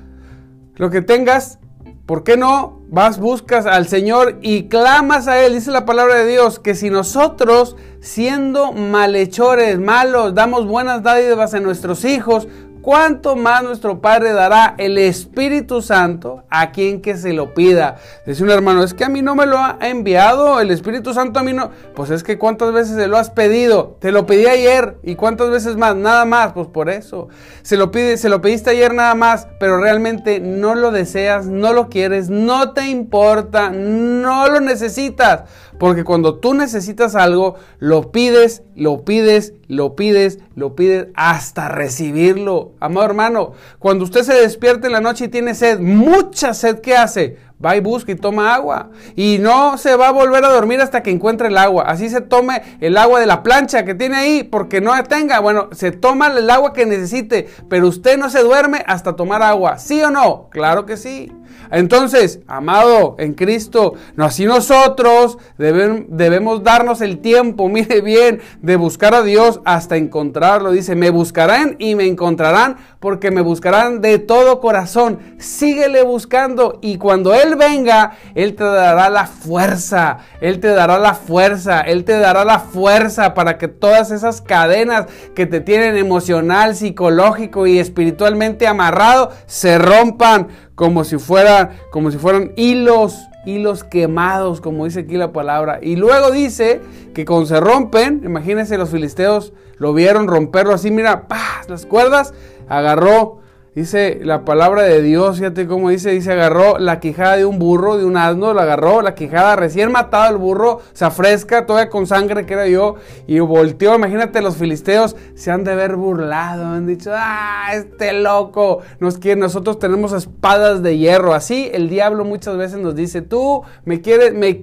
lo 0.76 0.90
que 0.90 1.02
tengas, 1.02 1.60
¿por 2.06 2.24
qué 2.24 2.38
no 2.38 2.82
vas, 2.90 3.20
buscas 3.20 3.66
al 3.66 3.88
Señor 3.88 4.40
y 4.42 4.68
clamas 4.68 5.28
a 5.28 5.44
Él? 5.44 5.54
Dice 5.54 5.72
la 5.72 5.86
palabra 5.86 6.16
de 6.16 6.28
Dios 6.28 6.60
que 6.60 6.76
si 6.76 6.90
nosotros, 6.90 7.76
siendo 8.02 8.72
malhechores, 8.72 9.80
malos, 9.80 10.36
damos 10.36 10.68
buenas 10.68 11.04
dádivas 11.04 11.54
a 11.54 11.60
nuestros 11.60 12.06
hijos, 12.06 12.48
¿cuánto 12.84 13.36
más 13.36 13.64
nuestro 13.64 14.02
Padre 14.02 14.34
dará 14.34 14.76
el 14.78 15.00
Espíritu 15.00 15.82
Santo 15.82 16.44
a 16.50 16.72
quien 16.72 17.02
que 17.02 17.18
se 17.18 17.34
lo 17.34 17.56
pida? 17.56 17.96
Dice 18.28 18.44
un 18.44 18.52
hermano, 18.52 18.84
es 18.84 18.94
que 18.94 19.06
a 19.06 19.10
mí 19.10 19.24
no 19.24 19.34
me 19.34 19.48
lo 19.48 19.58
ha 19.58 19.78
enviado, 19.82 20.60
el 20.60 20.70
Espíritu 20.70 21.14
Santo 21.14 21.40
a 21.40 21.44
mí 21.44 21.54
no. 21.54 21.72
Pues 21.96 22.12
es 22.12 22.24
que 22.24 22.38
cuántas 22.38 22.74
veces 22.74 22.96
se 22.96 23.08
lo 23.08 23.18
has 23.18 23.32
pedido, 23.32 23.98
te 24.00 24.12
lo 24.12 24.28
pedí 24.28 24.46
ayer 24.46 24.98
y 25.02 25.16
cuántas 25.16 25.50
veces 25.50 25.78
más, 25.78 25.96
nada 25.96 26.26
más, 26.26 26.52
pues 26.52 26.68
por 26.68 26.90
eso. 26.90 27.30
Se 27.64 27.78
lo 27.78 27.90
pide, 27.90 28.18
se 28.18 28.30
lo 28.30 28.42
pediste 28.42 28.70
ayer 28.72 28.94
nada 28.94 29.16
más, 29.16 29.48
pero 29.60 29.80
realmente 29.80 30.42
no 30.42 30.76
lo 30.76 30.92
deseas, 30.92 31.48
no 31.48 31.74
lo 31.74 31.90
quieres, 31.90 32.30
no 32.30 32.74
te 32.74 32.90
importa, 32.90 33.72
no 33.72 34.50
lo 34.50 34.60
necesitas. 34.60 35.44
Porque 35.80 36.04
cuando 36.04 36.36
tú 36.36 36.54
necesitas 36.54 37.16
algo, 37.16 37.56
lo 37.80 38.12
pides, 38.12 38.64
lo 38.76 39.04
pides, 39.04 39.54
lo 39.68 39.96
pides, 39.96 40.40
lo 40.56 40.76
pides 40.76 41.08
hasta 41.16 41.70
recibirlo. 41.70 42.74
Amado 42.80 43.06
hermano, 43.06 43.54
cuando 43.80 44.04
usted 44.04 44.24
se 44.24 44.34
despierta 44.34 44.88
en 44.88 44.94
la 44.94 45.02
noche 45.02 45.26
y 45.26 45.30
tiene 45.30 45.56
sed, 45.56 45.80
mucha 45.80 46.54
sed, 46.54 46.80
¿qué 46.80 46.96
hace? 46.96 47.38
Va 47.64 47.76
y 47.76 47.80
busca 47.80 48.12
y 48.12 48.16
toma 48.16 48.54
agua. 48.54 48.90
Y 49.16 49.38
no 49.40 49.78
se 49.78 49.96
va 49.96 50.10
a 50.10 50.12
volver 50.12 50.44
a 50.44 50.50
dormir 50.50 50.82
hasta 50.82 51.04
que 51.04 51.12
encuentre 51.12 51.48
el 51.48 51.58
agua. 51.58 51.84
Así 51.88 52.10
se 52.10 52.22
tome 52.22 52.62
el 52.82 52.98
agua 52.98 53.20
de 53.20 53.26
la 53.26 53.44
plancha 53.44 53.86
que 53.86 53.96
tiene 53.96 54.18
ahí 54.18 54.44
porque 54.44 54.82
no 54.82 54.92
tenga. 55.04 55.40
Bueno, 55.40 55.70
se 55.72 55.92
toma 55.92 56.28
el 56.28 56.50
agua 56.50 56.74
que 56.74 56.86
necesite, 56.86 57.48
pero 57.70 57.88
usted 57.88 58.18
no 58.18 58.30
se 58.30 58.44
duerme 58.44 58.84
hasta 58.88 59.16
tomar 59.16 59.42
agua. 59.42 59.78
¿Sí 59.78 60.02
o 60.04 60.12
no? 60.12 60.50
Claro 60.50 60.86
que 60.86 60.98
sí. 60.98 61.32
Entonces, 61.72 62.40
amado 62.48 63.16
en 63.18 63.34
Cristo, 63.34 63.94
así 64.18 64.46
nosotros 64.46 65.38
debemos 65.58 66.64
darnos 66.64 67.02
el 67.02 67.20
tiempo, 67.20 67.70
mire 67.70 68.02
bien, 68.02 68.42
de 68.62 68.76
buscar 68.76 69.14
a 69.14 69.24
Dios 69.24 69.60
hasta 69.66 69.98
encontrarlo. 69.98 70.72
Dice, 70.72 70.96
me 70.96 71.10
buscarán 71.10 71.76
y 71.80 71.96
me 71.96 72.06
encontrarán 72.06 72.78
porque 73.04 73.32
me 73.32 73.42
buscarán 73.42 74.00
de 74.00 74.18
todo 74.18 74.62
corazón. 74.62 75.20
Síguele 75.38 76.04
buscando 76.04 76.80
y 76.82 76.98
cuando 76.98 77.34
Él 77.34 77.58
venga, 77.58 78.14
Él 78.34 78.56
te 78.56 78.64
dará 78.64 79.10
la 79.10 79.26
fuerza, 79.28 80.20
Él 80.40 80.62
te 80.62 80.70
dará 80.70 80.98
la 80.98 81.14
fuerza, 81.14 81.82
Él 81.82 82.06
te 82.06 82.18
dará 82.18 82.46
la 82.46 82.60
fuerza 82.60 83.34
para 83.34 83.58
que 83.58 83.68
todas 83.68 84.10
esas 84.10 84.40
cadenas 84.42 85.08
que 85.36 85.46
te 85.46 85.60
tienen 85.60 85.98
emocional, 85.98 86.78
psicológico 86.78 87.68
y 87.68 87.78
espiritualmente 87.78 88.68
amarrado 88.68 89.32
se 89.48 89.78
rompan 89.78 90.48
como 90.76 91.04
si 91.04 91.18
fueran, 91.18 91.72
como 91.92 92.10
si 92.10 92.18
fueran 92.18 92.54
hilos, 92.56 93.18
hilos 93.46 93.84
quemados, 93.84 94.62
como 94.62 94.86
dice 94.86 95.02
aquí 95.02 95.18
la 95.18 95.34
palabra. 95.34 95.80
Y 95.82 95.98
luego 95.98 96.32
dice 96.32 96.80
que 97.14 97.26
cuando 97.26 97.48
se 97.48 97.60
rompen, 97.60 98.22
imagínense 98.24 98.78
los 98.78 98.92
filisteos 98.92 99.52
lo 99.78 99.94
vieron 99.94 100.28
romperlo 100.28 100.74
así, 100.74 100.92
mira, 100.92 101.28
¡pah! 101.28 101.62
las 101.68 101.86
cuerdas, 101.86 102.34
agarró 102.78 103.40
Dice 103.76 104.20
la 104.22 104.46
palabra 104.46 104.84
de 104.84 105.02
Dios, 105.02 105.40
fíjate 105.40 105.66
cómo 105.66 105.90
dice, 105.90 106.12
dice, 106.12 106.32
agarró 106.32 106.78
la 106.78 107.00
quijada 107.00 107.38
de 107.38 107.46
un 107.46 107.58
burro, 107.58 107.98
de 107.98 108.06
un 108.06 108.18
asno, 108.18 108.54
la 108.54 108.62
agarró, 108.62 109.02
la 109.02 109.16
quijada 109.16 109.56
recién 109.56 109.92
matado 109.92 110.30
el 110.30 110.38
burro, 110.38 110.82
se 110.94 111.06
afresca, 111.06 111.66
todavía 111.66 111.90
con 111.90 112.06
sangre 112.06 112.46
que 112.46 112.54
era 112.54 112.68
yo, 112.68 112.98
y 113.26 113.40
volteó, 113.40 113.96
imagínate, 113.96 114.44
los 114.44 114.58
filisteos 114.58 115.16
se 115.34 115.50
han 115.50 115.64
de 115.64 115.72
haber 115.72 115.96
burlado, 115.96 116.68
han 116.68 116.86
dicho, 116.86 117.10
ah, 117.16 117.70
este 117.74 118.14
loco, 118.14 118.82
nos 119.00 119.18
quiere, 119.18 119.42
nosotros 119.42 119.80
tenemos 119.80 120.14
espadas 120.14 120.84
de 120.84 121.00
hierro, 121.00 121.34
así 121.34 121.72
el 121.74 121.90
diablo 121.90 122.26
muchas 122.26 122.56
veces 122.58 122.78
nos 122.78 122.94
dice, 122.94 123.24
tú 123.24 123.64
me 123.86 124.02
quieres, 124.02 124.36
me, 124.36 124.62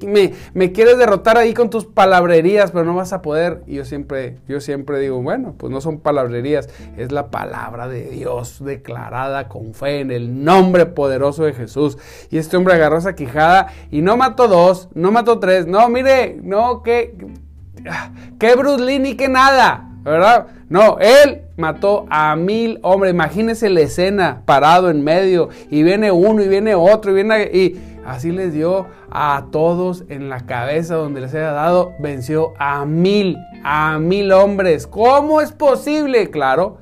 me 0.55 0.71
quieres 0.71 0.99
derrotar 0.99 1.37
ahí 1.37 1.53
con 1.53 1.69
tus 1.69 1.85
palabrerías, 1.85 2.71
pero 2.71 2.85
no 2.85 2.95
vas 2.95 3.13
a 3.13 3.23
poder, 3.23 3.65
y 3.67 3.75
yo 3.75 3.85
siempre, 3.85 4.37
yo 4.47 4.61
siempre 4.61 5.01
digo, 5.01 5.21
bueno, 5.21 5.57
pues 5.59 5.73
no 5.73 5.81
son 5.81 5.99
palabrerías, 5.99 6.69
es 6.97 7.11
la 7.11 7.33
palabra 7.33 7.89
de 7.89 8.05
Dios 8.05 8.65
declarada 9.01 9.49
con 9.49 9.73
fe 9.73 10.01
en 10.01 10.11
el 10.11 10.45
nombre 10.45 10.87
poderoso 10.87 11.45
de 11.45 11.55
Jesús. 11.55 11.97
Y 12.31 12.39
este 12.39 12.57
hombre 12.57 12.75
agarró 12.75 12.99
esa 12.99 13.15
quijada 13.15 13.69
y 13.91 14.03
no 14.03 14.17
mató 14.17 14.47
dos, 14.49 14.89
no 14.95 15.11
mató 15.11 15.39
tres, 15.39 15.67
no, 15.67 15.89
mire, 15.89 16.37
no, 16.43 16.83
que, 16.83 17.17
que 18.39 18.55
Bruce 18.57 18.85
Lee 18.85 18.99
ni 18.99 19.15
que 19.15 19.29
nada, 19.29 19.89
¿verdad? 20.03 20.49
No, 20.69 20.99
él 21.01 21.43
mató 21.57 22.07
a 22.11 22.37
mil 22.37 22.79
hombres. 22.83 23.13
Imagínense 23.13 23.71
la 23.71 23.81
escena 23.81 24.43
parado 24.45 24.91
en 24.91 25.03
medio 25.03 25.49
y 25.71 25.83
viene 25.83 26.13
uno 26.13 26.43
y 26.43 26.49
viene 26.49 26.75
otro 26.75 27.11
y 27.11 27.15
viene 27.15 27.51
y 27.53 27.81
así 28.07 28.31
les 28.31 28.53
dio 28.53 28.87
a 29.11 29.47
todos 29.51 30.05
en 30.09 30.29
la 30.29 30.47
cabeza 30.47 30.95
donde 30.95 31.21
les 31.21 31.35
haya 31.35 31.53
dado, 31.53 31.93
venció 31.99 32.53
a 32.59 32.85
mil, 32.85 33.37
a 33.65 33.99
mil 33.99 34.31
hombres. 34.31 34.87
¿Cómo 34.87 35.41
es 35.41 35.51
posible? 35.51 36.31
Claro, 36.31 36.79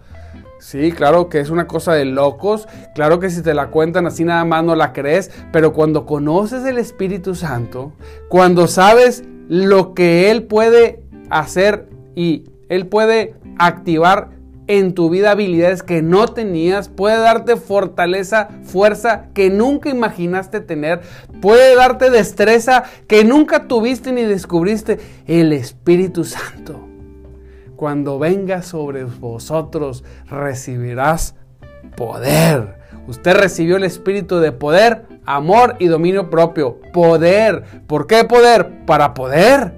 Sí, 0.60 0.90
claro 0.90 1.28
que 1.28 1.38
es 1.38 1.50
una 1.50 1.66
cosa 1.66 1.92
de 1.94 2.04
locos, 2.04 2.66
claro 2.94 3.20
que 3.20 3.30
si 3.30 3.42
te 3.42 3.54
la 3.54 3.68
cuentan 3.68 4.06
así 4.06 4.24
nada 4.24 4.44
más 4.44 4.64
no 4.64 4.74
la 4.74 4.92
crees, 4.92 5.30
pero 5.52 5.72
cuando 5.72 6.04
conoces 6.04 6.64
el 6.64 6.78
Espíritu 6.78 7.34
Santo, 7.34 7.92
cuando 8.28 8.66
sabes 8.66 9.22
lo 9.48 9.94
que 9.94 10.30
Él 10.30 10.42
puede 10.44 11.02
hacer 11.30 11.88
y 12.16 12.44
Él 12.68 12.88
puede 12.88 13.36
activar 13.58 14.30
en 14.66 14.94
tu 14.94 15.08
vida 15.08 15.30
habilidades 15.30 15.82
que 15.82 16.02
no 16.02 16.26
tenías, 16.26 16.88
puede 16.88 17.18
darte 17.18 17.56
fortaleza, 17.56 18.48
fuerza 18.64 19.26
que 19.34 19.50
nunca 19.50 19.88
imaginaste 19.90 20.60
tener, 20.60 21.00
puede 21.40 21.76
darte 21.76 22.10
destreza 22.10 22.82
que 23.06 23.24
nunca 23.24 23.68
tuviste 23.68 24.12
ni 24.12 24.24
descubriste, 24.24 24.98
el 25.26 25.52
Espíritu 25.52 26.24
Santo 26.24 26.87
cuando 27.78 28.18
venga 28.18 28.62
sobre 28.62 29.04
vosotros 29.04 30.02
recibirás 30.28 31.36
poder. 31.96 32.76
Usted 33.06 33.36
recibió 33.36 33.76
el 33.76 33.84
espíritu 33.84 34.40
de 34.40 34.50
poder, 34.50 35.06
amor 35.24 35.76
y 35.78 35.86
dominio 35.86 36.28
propio. 36.28 36.80
Poder. 36.92 37.62
¿Por 37.86 38.08
qué 38.08 38.24
poder? 38.24 38.84
Para 38.84 39.14
poder. 39.14 39.72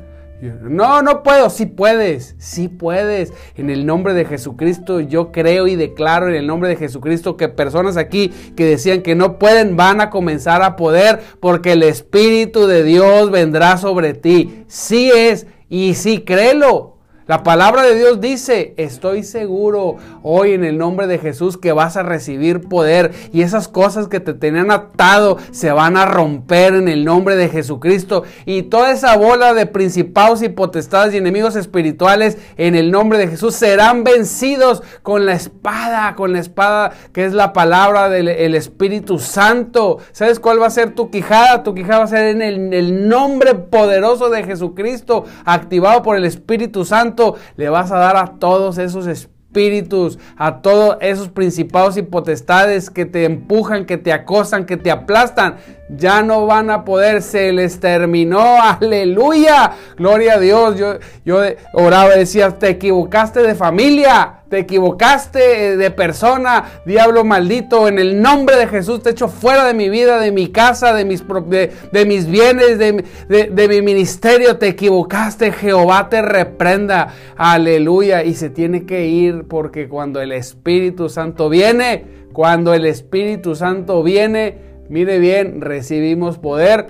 No, 0.62 1.02
no 1.02 1.22
puedo. 1.22 1.50
Sí 1.50 1.66
puedes. 1.66 2.36
Sí 2.38 2.68
puedes. 2.68 3.34
En 3.54 3.68
el 3.68 3.84
nombre 3.84 4.14
de 4.14 4.24
Jesucristo 4.24 5.00
yo 5.00 5.30
creo 5.30 5.66
y 5.66 5.76
declaro 5.76 6.26
en 6.26 6.34
el 6.34 6.46
nombre 6.46 6.70
de 6.70 6.76
Jesucristo 6.76 7.36
que 7.36 7.50
personas 7.50 7.98
aquí 7.98 8.30
que 8.56 8.64
decían 8.64 9.02
que 9.02 9.14
no 9.14 9.38
pueden 9.38 9.76
van 9.76 10.00
a 10.00 10.08
comenzar 10.08 10.62
a 10.62 10.76
poder 10.76 11.20
porque 11.38 11.72
el 11.72 11.82
Espíritu 11.82 12.66
de 12.66 12.82
Dios 12.82 13.30
vendrá 13.30 13.76
sobre 13.76 14.14
ti. 14.14 14.64
Sí 14.68 15.12
es. 15.14 15.46
Y 15.68 15.94
sí, 15.96 16.22
créelo. 16.22 16.99
La 17.30 17.44
palabra 17.44 17.84
de 17.84 17.94
Dios 17.94 18.20
dice, 18.20 18.74
estoy 18.76 19.22
seguro 19.22 19.98
hoy 20.24 20.54
en 20.54 20.64
el 20.64 20.76
nombre 20.78 21.06
de 21.06 21.18
Jesús 21.18 21.56
que 21.56 21.70
vas 21.70 21.96
a 21.96 22.02
recibir 22.02 22.68
poder 22.68 23.12
y 23.32 23.42
esas 23.42 23.68
cosas 23.68 24.08
que 24.08 24.18
te 24.18 24.34
tenían 24.34 24.72
atado 24.72 25.38
se 25.52 25.70
van 25.70 25.96
a 25.96 26.06
romper 26.06 26.74
en 26.74 26.88
el 26.88 27.04
nombre 27.04 27.36
de 27.36 27.48
Jesucristo 27.48 28.24
y 28.46 28.62
toda 28.62 28.90
esa 28.90 29.16
bola 29.16 29.54
de 29.54 29.66
principados 29.66 30.42
y 30.42 30.48
potestades 30.48 31.14
y 31.14 31.18
enemigos 31.18 31.54
espirituales 31.54 32.36
en 32.56 32.74
el 32.74 32.90
nombre 32.90 33.16
de 33.16 33.28
Jesús 33.28 33.54
serán 33.54 34.02
vencidos 34.02 34.82
con 35.04 35.24
la 35.24 35.34
espada, 35.34 36.16
con 36.16 36.32
la 36.32 36.40
espada 36.40 36.90
que 37.12 37.24
es 37.24 37.32
la 37.32 37.52
palabra 37.52 38.08
del 38.08 38.56
Espíritu 38.56 39.20
Santo. 39.20 39.98
¿Sabes 40.10 40.40
cuál 40.40 40.60
va 40.60 40.66
a 40.66 40.70
ser 40.70 40.96
tu 40.96 41.12
quijada? 41.12 41.62
Tu 41.62 41.76
quijada 41.76 41.98
va 41.98 42.04
a 42.06 42.08
ser 42.08 42.26
en 42.26 42.42
el, 42.42 42.74
el 42.74 43.08
nombre 43.08 43.54
poderoso 43.54 44.30
de 44.30 44.42
Jesucristo 44.42 45.26
activado 45.44 46.02
por 46.02 46.16
el 46.16 46.24
Espíritu 46.24 46.84
Santo 46.84 47.19
le 47.56 47.68
vas 47.68 47.90
a 47.92 47.98
dar 47.98 48.16
a 48.16 48.38
todos 48.38 48.78
esos 48.78 49.06
espíritus, 49.06 50.18
a 50.36 50.62
todos 50.62 50.96
esos 51.00 51.28
principados 51.28 51.96
y 51.96 52.02
potestades 52.02 52.90
que 52.90 53.04
te 53.04 53.24
empujan, 53.24 53.84
que 53.84 53.98
te 53.98 54.12
acosan, 54.12 54.66
que 54.66 54.76
te 54.76 54.90
aplastan 54.90 55.56
ya 55.96 56.22
no 56.22 56.46
van 56.46 56.70
a 56.70 56.84
poder, 56.84 57.22
se 57.22 57.52
les 57.52 57.80
terminó, 57.80 58.62
aleluya, 58.80 59.72
gloria 59.96 60.34
a 60.34 60.38
Dios. 60.38 60.78
Yo, 60.78 60.94
yo 61.24 61.40
oraba 61.72 62.14
y 62.16 62.20
decía, 62.20 62.50
te 62.50 62.68
equivocaste 62.68 63.42
de 63.42 63.54
familia, 63.54 64.40
te 64.48 64.58
equivocaste 64.58 65.76
de 65.76 65.90
persona, 65.90 66.64
diablo 66.84 67.24
maldito, 67.24 67.86
en 67.86 67.98
el 67.98 68.20
nombre 68.20 68.56
de 68.56 68.66
Jesús 68.66 69.02
te 69.02 69.10
echo 69.10 69.28
fuera 69.28 69.64
de 69.64 69.74
mi 69.74 69.88
vida, 69.88 70.18
de 70.18 70.32
mi 70.32 70.48
casa, 70.48 70.92
de 70.92 71.04
mis, 71.04 71.22
de, 71.22 72.04
mis 72.04 72.26
bienes, 72.26 72.78
de, 72.78 73.04
de 73.28 73.68
mi 73.68 73.80
ministerio, 73.80 74.58
te 74.58 74.68
equivocaste, 74.68 75.52
Jehová 75.52 76.08
te 76.08 76.20
reprenda, 76.20 77.14
aleluya, 77.36 78.24
y 78.24 78.34
se 78.34 78.50
tiene 78.50 78.86
que 78.86 79.06
ir 79.06 79.44
porque 79.48 79.88
cuando 79.88 80.20
el 80.20 80.32
Espíritu 80.32 81.08
Santo 81.08 81.48
viene, 81.48 82.04
cuando 82.32 82.74
el 82.74 82.86
Espíritu 82.86 83.54
Santo 83.54 84.02
viene, 84.02 84.69
mire 84.90 85.18
bien, 85.18 85.62
recibimos 85.62 86.36
poder 86.36 86.88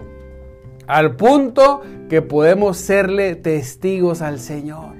al 0.88 1.14
punto 1.14 1.82
que 2.08 2.22
podemos 2.22 2.76
serle 2.76 3.36
testigos 3.36 4.22
al 4.22 4.40
Señor. 4.40 4.96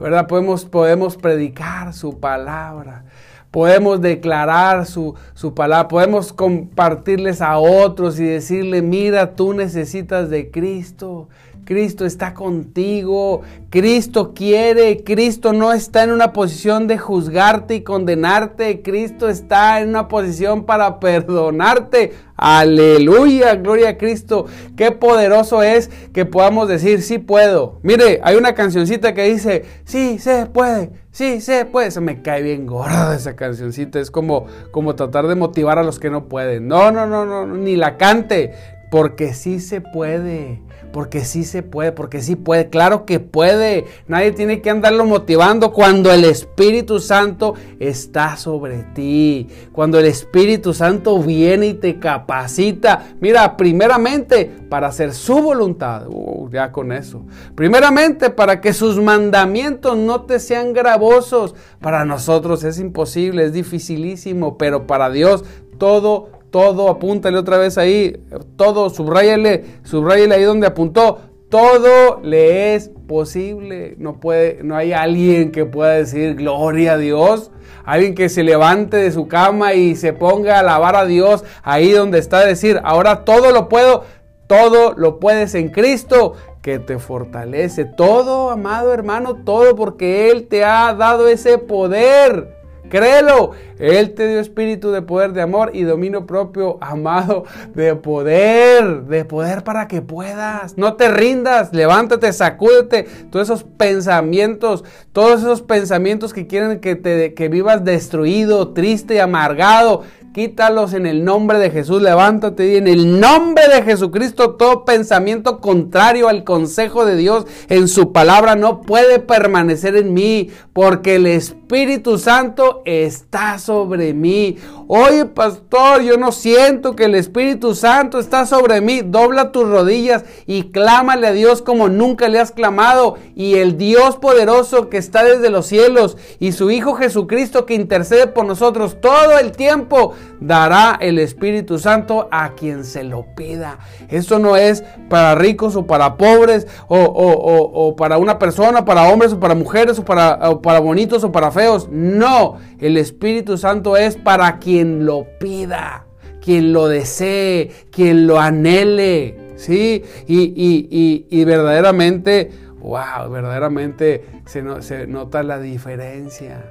¿Verdad? 0.00 0.26
Podemos, 0.26 0.64
podemos 0.64 1.16
predicar 1.16 1.94
su 1.94 2.18
palabra. 2.18 3.04
Podemos 3.52 4.00
declarar 4.00 4.86
su, 4.86 5.14
su, 5.34 5.54
palabra, 5.54 5.86
podemos 5.86 6.32
compartirles 6.32 7.42
a 7.42 7.58
otros 7.58 8.18
y 8.18 8.24
decirle, 8.24 8.80
mira, 8.80 9.36
tú 9.36 9.52
necesitas 9.52 10.30
de 10.30 10.50
Cristo. 10.50 11.28
Cristo 11.64 12.04
está 12.04 12.34
contigo, 12.34 13.42
Cristo 13.70 14.34
quiere, 14.34 15.04
Cristo 15.04 15.52
no 15.52 15.72
está 15.72 16.02
en 16.02 16.10
una 16.10 16.32
posición 16.32 16.88
de 16.88 16.98
juzgarte 16.98 17.76
y 17.76 17.82
condenarte, 17.82 18.82
Cristo 18.82 19.28
está 19.28 19.80
en 19.80 19.90
una 19.90 20.08
posición 20.08 20.64
para 20.64 20.98
perdonarte. 20.98 22.12
Aleluya, 22.36 23.54
gloria 23.54 23.90
a 23.90 23.96
Cristo. 23.96 24.46
Qué 24.76 24.90
poderoso 24.90 25.62
es 25.62 25.88
que 26.12 26.24
podamos 26.24 26.68
decir, 26.68 27.02
sí 27.02 27.18
puedo. 27.18 27.78
Mire, 27.82 28.20
hay 28.24 28.34
una 28.34 28.54
cancioncita 28.54 29.14
que 29.14 29.24
dice, 29.24 29.64
sí, 29.84 30.18
se 30.18 30.46
puede, 30.46 30.90
sí, 31.12 31.40
se 31.40 31.64
puede. 31.66 31.92
Se 31.92 32.00
me 32.00 32.22
cae 32.22 32.42
bien 32.42 32.66
gorda 32.66 33.14
esa 33.14 33.36
cancioncita. 33.36 34.00
Es 34.00 34.10
como, 34.10 34.46
como 34.72 34.96
tratar 34.96 35.28
de 35.28 35.36
motivar 35.36 35.78
a 35.78 35.84
los 35.84 36.00
que 36.00 36.10
no 36.10 36.26
pueden. 36.26 36.66
No, 36.66 36.90
no, 36.90 37.06
no, 37.06 37.24
no, 37.24 37.46
ni 37.46 37.76
la 37.76 37.96
cante, 37.96 38.52
porque 38.90 39.34
sí 39.34 39.60
se 39.60 39.80
puede 39.80 40.60
porque 40.92 41.24
sí 41.24 41.44
se 41.44 41.62
puede, 41.62 41.92
porque 41.92 42.20
sí 42.20 42.36
puede, 42.36 42.68
claro 42.68 43.04
que 43.06 43.18
puede. 43.18 43.86
Nadie 44.06 44.32
tiene 44.32 44.60
que 44.60 44.70
andarlo 44.70 45.04
motivando 45.04 45.72
cuando 45.72 46.12
el 46.12 46.24
Espíritu 46.24 47.00
Santo 47.00 47.54
está 47.80 48.36
sobre 48.36 48.84
ti. 48.94 49.48
Cuando 49.72 49.98
el 49.98 50.06
Espíritu 50.06 50.74
Santo 50.74 51.18
viene 51.18 51.68
y 51.68 51.74
te 51.74 51.98
capacita. 51.98 53.14
Mira, 53.20 53.56
primeramente 53.56 54.50
para 54.68 54.88
hacer 54.88 55.14
su 55.14 55.40
voluntad. 55.40 56.06
Uh, 56.08 56.48
ya 56.50 56.70
con 56.70 56.92
eso. 56.92 57.24
Primeramente 57.54 58.30
para 58.30 58.60
que 58.60 58.72
sus 58.72 59.00
mandamientos 59.00 59.96
no 59.96 60.22
te 60.22 60.38
sean 60.38 60.72
gravosos. 60.72 61.54
Para 61.80 62.04
nosotros 62.04 62.64
es 62.64 62.78
imposible, 62.78 63.44
es 63.44 63.52
dificilísimo, 63.52 64.58
pero 64.58 64.86
para 64.86 65.10
Dios 65.10 65.44
todo 65.78 66.41
todo, 66.52 66.88
apúntale 66.88 67.36
otra 67.38 67.58
vez 67.58 67.78
ahí, 67.78 68.22
todo, 68.56 68.90
subrayale, 68.90 69.64
subrayale 69.82 70.36
ahí 70.36 70.44
donde 70.44 70.68
apuntó, 70.68 71.18
todo 71.48 72.20
le 72.22 72.74
es 72.74 72.90
posible. 73.08 73.96
No 73.98 74.20
puede, 74.20 74.60
no 74.62 74.76
hay 74.76 74.92
alguien 74.92 75.50
que 75.50 75.64
pueda 75.66 75.94
decir 75.94 76.36
gloria 76.36 76.92
a 76.92 76.98
Dios. 76.98 77.50
Alguien 77.84 78.14
que 78.14 78.28
se 78.28 78.44
levante 78.44 78.96
de 78.96 79.10
su 79.10 79.26
cama 79.26 79.74
y 79.74 79.96
se 79.96 80.12
ponga 80.12 80.56
a 80.56 80.60
alabar 80.60 80.94
a 80.94 81.04
Dios 81.04 81.42
ahí 81.62 81.90
donde 81.90 82.20
está 82.20 82.46
decir, 82.46 82.80
ahora 82.84 83.24
todo 83.24 83.50
lo 83.50 83.68
puedo, 83.68 84.04
todo 84.46 84.94
lo 84.96 85.18
puedes 85.18 85.54
en 85.54 85.70
Cristo 85.70 86.34
que 86.62 86.78
te 86.78 86.98
fortalece. 86.98 87.84
Todo, 87.84 88.50
amado 88.50 88.94
hermano, 88.94 89.36
todo 89.44 89.74
porque 89.74 90.30
Él 90.30 90.46
te 90.46 90.64
ha 90.64 90.94
dado 90.94 91.28
ese 91.28 91.58
poder. 91.58 92.61
Créelo. 92.92 93.52
Él 93.78 94.12
te 94.12 94.28
dio 94.28 94.38
espíritu 94.38 94.90
de 94.90 95.00
poder, 95.00 95.32
de 95.32 95.40
amor 95.40 95.70
y 95.72 95.82
dominio 95.82 96.26
propio, 96.26 96.76
amado, 96.82 97.44
de 97.74 97.96
poder, 97.96 99.04
de 99.04 99.24
poder 99.24 99.64
para 99.64 99.88
que 99.88 100.02
puedas. 100.02 100.76
No 100.76 100.92
te 100.92 101.08
rindas, 101.08 101.72
levántate, 101.72 102.30
sacúdete 102.34 103.04
todos 103.30 103.48
esos 103.48 103.64
pensamientos, 103.64 104.84
todos 105.12 105.40
esos 105.40 105.62
pensamientos 105.62 106.34
que 106.34 106.46
quieren 106.46 106.80
que, 106.80 106.94
te, 106.94 107.32
que 107.32 107.48
vivas 107.48 107.82
destruido, 107.82 108.74
triste 108.74 109.14
y 109.14 109.18
amargado 109.20 110.02
Quítalos 110.32 110.94
en 110.94 111.04
el 111.04 111.24
nombre 111.24 111.58
de 111.58 111.70
Jesús. 111.70 112.00
Levántate 112.00 112.72
y 112.72 112.76
en 112.76 112.88
el 112.88 113.20
nombre 113.20 113.68
de 113.68 113.82
Jesucristo 113.82 114.52
todo 114.52 114.86
pensamiento 114.86 115.60
contrario 115.60 116.26
al 116.28 116.42
consejo 116.42 117.04
de 117.04 117.16
Dios 117.16 117.46
en 117.68 117.86
su 117.86 118.12
palabra 118.12 118.56
no 118.56 118.80
puede 118.80 119.18
permanecer 119.18 119.94
en 119.94 120.14
mí 120.14 120.48
porque 120.72 121.16
el 121.16 121.26
Espíritu 121.26 122.16
Santo 122.18 122.80
está 122.86 123.58
sobre 123.58 124.14
mí. 124.14 124.56
Oye, 124.88 125.26
pastor, 125.26 126.00
yo 126.00 126.16
no 126.16 126.32
siento 126.32 126.96
que 126.96 127.04
el 127.04 127.14
Espíritu 127.14 127.74
Santo 127.74 128.18
está 128.18 128.46
sobre 128.46 128.80
mí. 128.80 129.02
Dobla 129.02 129.52
tus 129.52 129.68
rodillas 129.68 130.24
y 130.46 130.64
clámale 130.70 131.26
a 131.26 131.32
Dios 131.32 131.60
como 131.60 131.90
nunca 131.90 132.28
le 132.28 132.40
has 132.40 132.52
clamado. 132.52 133.16
Y 133.34 133.56
el 133.56 133.76
Dios 133.76 134.16
poderoso 134.16 134.88
que 134.88 134.96
está 134.96 135.24
desde 135.24 135.50
los 135.50 135.66
cielos 135.66 136.16
y 136.40 136.52
su 136.52 136.70
Hijo 136.70 136.94
Jesucristo 136.94 137.66
que 137.66 137.74
intercede 137.74 138.28
por 138.28 138.46
nosotros 138.46 138.98
todo 139.02 139.38
el 139.38 139.52
tiempo 139.52 140.14
dará 140.40 140.98
el 141.00 141.18
Espíritu 141.18 141.78
Santo 141.78 142.28
a 142.30 142.54
quien 142.54 142.84
se 142.84 143.04
lo 143.04 143.26
pida. 143.34 143.78
Eso 144.08 144.38
no 144.38 144.56
es 144.56 144.84
para 145.08 145.34
ricos 145.34 145.76
o 145.76 145.86
para 145.86 146.16
pobres 146.16 146.66
o, 146.88 147.94
para 147.96 148.18
una 148.18 148.38
persona, 148.38 148.84
para 148.84 149.08
hombres 149.08 149.32
o 149.32 149.40
para 149.40 149.54
mujeres 149.54 149.98
o 149.98 150.04
para, 150.04 150.60
para 150.60 150.80
bonitos 150.80 151.24
o 151.24 151.32
para 151.32 151.50
feos. 151.50 151.88
No, 151.90 152.58
el 152.78 152.96
Espíritu 152.96 153.56
Santo 153.56 153.96
es 153.96 154.16
para 154.16 154.58
quien 154.58 155.06
lo 155.06 155.26
pida, 155.38 156.06
quien 156.40 156.72
lo 156.72 156.88
desee, 156.88 157.70
quien 157.90 158.26
lo 158.26 158.40
anhele. 158.40 159.52
¿Sí? 159.56 160.02
Y, 160.26 161.26
y, 161.30 161.44
verdaderamente, 161.44 162.50
wow, 162.80 163.30
verdaderamente 163.30 164.24
se, 164.44 164.64
se 164.82 165.06
nota 165.06 165.44
la 165.44 165.60
diferencia. 165.60 166.64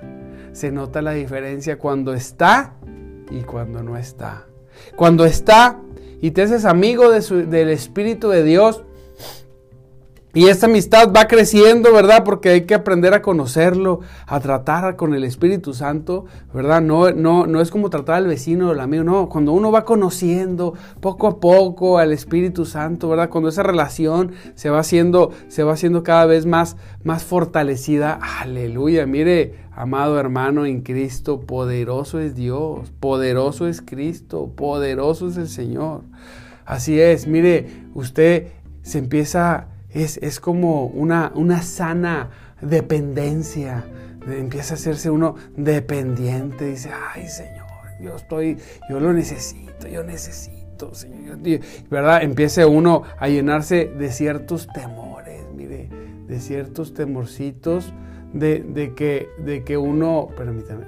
Se 0.52 0.70
nota 0.70 1.02
la 1.02 1.12
diferencia 1.14 1.80
cuando 1.80 2.14
está 2.14 2.74
y 3.32 3.42
cuando 3.42 3.82
no 3.82 3.98
está. 3.98 4.46
Cuando 4.96 5.26
está 5.26 5.80
y 6.22 6.32
te 6.32 6.44
haces 6.44 6.66
amigo 6.66 7.10
del 7.12 7.70
Espíritu 7.70 8.30
de 8.30 8.44
Dios, 8.44 8.84
y 10.34 10.46
esta 10.46 10.68
amistad 10.68 11.12
va 11.14 11.28
creciendo, 11.28 11.92
¿verdad? 11.92 12.24
Porque 12.24 12.50
hay 12.50 12.62
que 12.62 12.74
aprender 12.74 13.14
a 13.14 13.22
conocerlo, 13.22 14.00
a 14.26 14.40
tratar 14.40 14.96
con 14.96 15.14
el 15.14 15.26
Espíritu 15.26 15.74
Santo, 15.74 16.26
¿verdad? 16.54 16.82
No, 16.82 17.12
no, 17.12 17.46
no 17.48 17.60
es 17.60 17.70
como 17.70 17.90
tratar 17.90 18.16
al 18.16 18.28
vecino 18.28 18.70
o 18.70 18.72
al 18.72 18.80
amigo, 18.80 19.04
no. 19.04 19.28
Cuando 19.28 19.52
uno 19.52 19.72
va 19.72 19.84
conociendo 19.84 20.74
poco 21.02 21.28
a 21.28 21.40
poco 21.42 21.98
al 21.98 22.14
Espíritu 22.14 22.66
Santo, 22.66 23.10
¿verdad? 23.10 23.30
Cuando 23.30 23.50
esa 23.50 23.64
relación 23.64 24.32
se 24.56 24.70
va 24.70 24.80
haciendo, 24.80 25.32
se 25.50 25.64
va 25.64 25.74
haciendo 25.74 26.02
cada 26.02 26.26
vez 26.26 26.46
más, 26.46 26.78
más 27.04 27.24
fortalecida. 27.26 28.18
Aleluya. 28.40 29.06
Mire, 29.06 29.56
amado 29.76 30.18
hermano 30.18 30.66
en 30.66 30.82
Cristo, 30.82 31.42
poderoso 31.42 32.22
es 32.22 32.36
Dios, 32.36 32.94
poderoso 33.02 33.68
es 33.68 33.82
Cristo, 33.82 34.50
poderoso 34.56 35.28
es 35.28 35.36
el 35.36 35.50
Señor. 35.50 36.04
Así 36.66 37.02
es, 37.02 37.28
mire, 37.28 37.68
usted 37.94 38.48
se 38.82 39.00
empieza 39.00 39.68
es, 39.94 40.40
como 40.40 40.86
una, 40.86 41.32
una 41.36 41.62
sana 41.62 42.30
dependencia. 42.62 43.84
Empieza 44.28 44.74
a 44.74 44.78
hacerse 44.78 45.10
uno 45.10 45.36
dependiente. 45.56 46.66
Dice, 46.66 46.92
ay 47.14 47.28
Señor, 47.28 47.66
yo 48.02 48.16
estoy, 48.16 48.58
yo 48.90 49.00
lo 49.00 49.14
necesito, 49.14 49.88
yo 49.88 50.04
necesito, 50.04 50.94
Señor. 50.94 51.40
¿Verdad? 51.90 52.24
Empieza 52.24 52.68
uno 52.68 53.04
a 53.20 53.28
llenarse 53.28 53.86
de 53.98 54.12
ciertos 54.12 54.68
temores, 54.74 55.44
mire, 55.56 55.90
de 56.28 56.40
ciertos 56.40 56.94
temorcitos 56.94 57.94
de, 58.34 58.94
que, 58.96 59.30
de 59.40 59.64
que 59.64 59.78
uno, 59.78 60.30
permítame, 60.36 60.86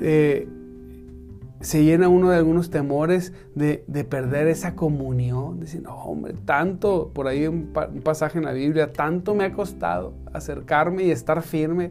eh, 0.00 0.48
se 1.62 1.84
llena 1.84 2.08
uno 2.08 2.30
de 2.30 2.36
algunos 2.36 2.70
temores 2.70 3.32
de, 3.54 3.78
perder 4.04 4.48
esa 4.48 4.74
comunión. 4.74 5.60
Decir, 5.60 5.82
no, 5.82 5.94
hombre, 5.94 6.34
tanto, 6.44 7.10
por 7.14 7.28
ahí 7.28 7.46
un, 7.46 7.72
un, 7.74 8.02
pasaje 8.02 8.38
en 8.38 8.44
la 8.44 8.52
Biblia, 8.52 8.92
tanto 8.92 9.34
me 9.34 9.44
ha 9.44 9.52
costado 9.52 10.12
acercarme 10.32 11.04
y 11.04 11.10
estar 11.10 11.42
firme, 11.42 11.90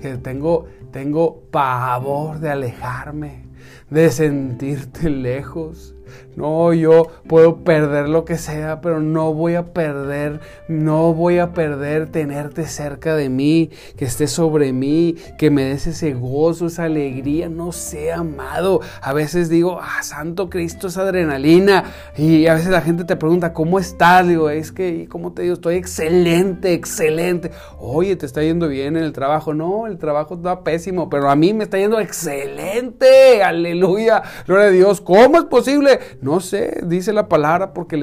que 0.00 0.16
tengo, 0.16 0.66
tengo 0.90 1.40
pavor 1.50 2.40
de 2.40 2.50
alejarme, 2.50 3.46
de 3.90 4.10
sentirte 4.10 5.08
lejos. 5.08 5.94
No, 6.36 6.72
yo 6.72 7.08
puedo 7.28 7.58
perder 7.58 8.08
lo 8.08 8.24
que 8.24 8.38
sea, 8.38 8.80
pero 8.80 9.00
no 9.00 9.34
voy 9.34 9.54
a 9.54 9.72
perder, 9.72 10.40
no 10.66 11.12
voy 11.12 11.38
a 11.38 11.52
perder 11.52 12.10
tenerte 12.10 12.66
cerca 12.66 13.14
de 13.14 13.28
mí, 13.28 13.70
que 13.96 14.06
estés 14.06 14.30
sobre 14.30 14.72
mí, 14.72 15.16
que 15.38 15.50
me 15.50 15.64
des 15.64 15.86
ese 15.86 16.14
gozo, 16.14 16.66
esa 16.66 16.84
alegría. 16.84 17.48
No 17.48 17.72
sé, 17.72 18.12
amado. 18.12 18.80
A 19.02 19.12
veces 19.12 19.48
digo, 19.48 19.78
ah, 19.80 20.02
Santo 20.02 20.48
Cristo, 20.48 20.88
es 20.88 20.96
adrenalina. 20.96 21.84
Y 22.16 22.46
a 22.46 22.54
veces 22.54 22.70
la 22.70 22.80
gente 22.80 23.04
te 23.04 23.16
pregunta, 23.16 23.52
¿cómo 23.52 23.78
estás? 23.78 24.26
Digo, 24.26 24.48
es 24.50 24.72
que, 24.72 25.06
¿cómo 25.08 25.32
te 25.32 25.42
digo? 25.42 25.54
Estoy 25.54 25.76
excelente, 25.76 26.72
excelente. 26.72 27.50
Oye, 27.78 28.16
¿te 28.16 28.26
está 28.26 28.42
yendo 28.42 28.68
bien 28.68 28.96
en 28.96 29.04
el 29.04 29.12
trabajo? 29.12 29.54
No, 29.54 29.86
el 29.86 29.98
trabajo 29.98 30.34
está 30.34 30.62
pésimo, 30.64 31.10
pero 31.10 31.30
a 31.30 31.36
mí 31.36 31.52
me 31.52 31.64
está 31.64 31.78
yendo 31.78 32.00
excelente. 32.00 33.42
Aleluya. 33.42 34.22
Gloria 34.46 34.66
a 34.66 34.70
Dios. 34.70 35.00
¿Cómo 35.00 35.38
es 35.38 35.44
posible? 35.44 36.00
No 36.20 36.40
sé, 36.40 36.80
dice 36.84 37.12
la 37.12 37.28
palabra 37.28 37.72
porque 37.72 37.96
el 37.96 38.02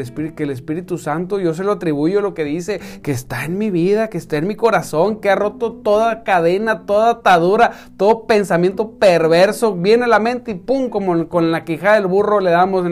Espíritu, 0.50 0.98
Santo, 0.98 1.40
yo 1.40 1.54
se 1.54 1.64
lo 1.64 1.74
atribuyo 1.74 2.22
lo 2.22 2.34
que 2.34 2.44
dice, 2.44 2.80
que 3.02 3.12
está 3.12 3.46
en 3.46 3.58
mi 3.58 3.70
vida, 3.70 4.10
que 4.10 4.18
está 4.18 4.38
en 4.38 4.48
mi 4.48 4.56
corazón, 4.56 5.22
que 5.22 5.30
ha 5.30 5.36
roto 5.36 5.74
toda 5.74 6.24
cadena, 6.24 6.86
toda 6.86 7.12
atadura, 7.12 7.72
todo 7.98 8.26
pensamiento 8.26 8.92
perverso, 8.92 9.76
viene 9.76 10.06
a 10.06 10.08
la 10.08 10.20
mente 10.20 10.52
y 10.52 10.56
pum, 10.56 10.90
como 10.90 11.28
con 11.28 11.52
la 11.52 11.64
quijada 11.64 11.96
del 11.96 12.08
burro 12.08 12.40
le 12.40 12.52
damos 12.52 12.86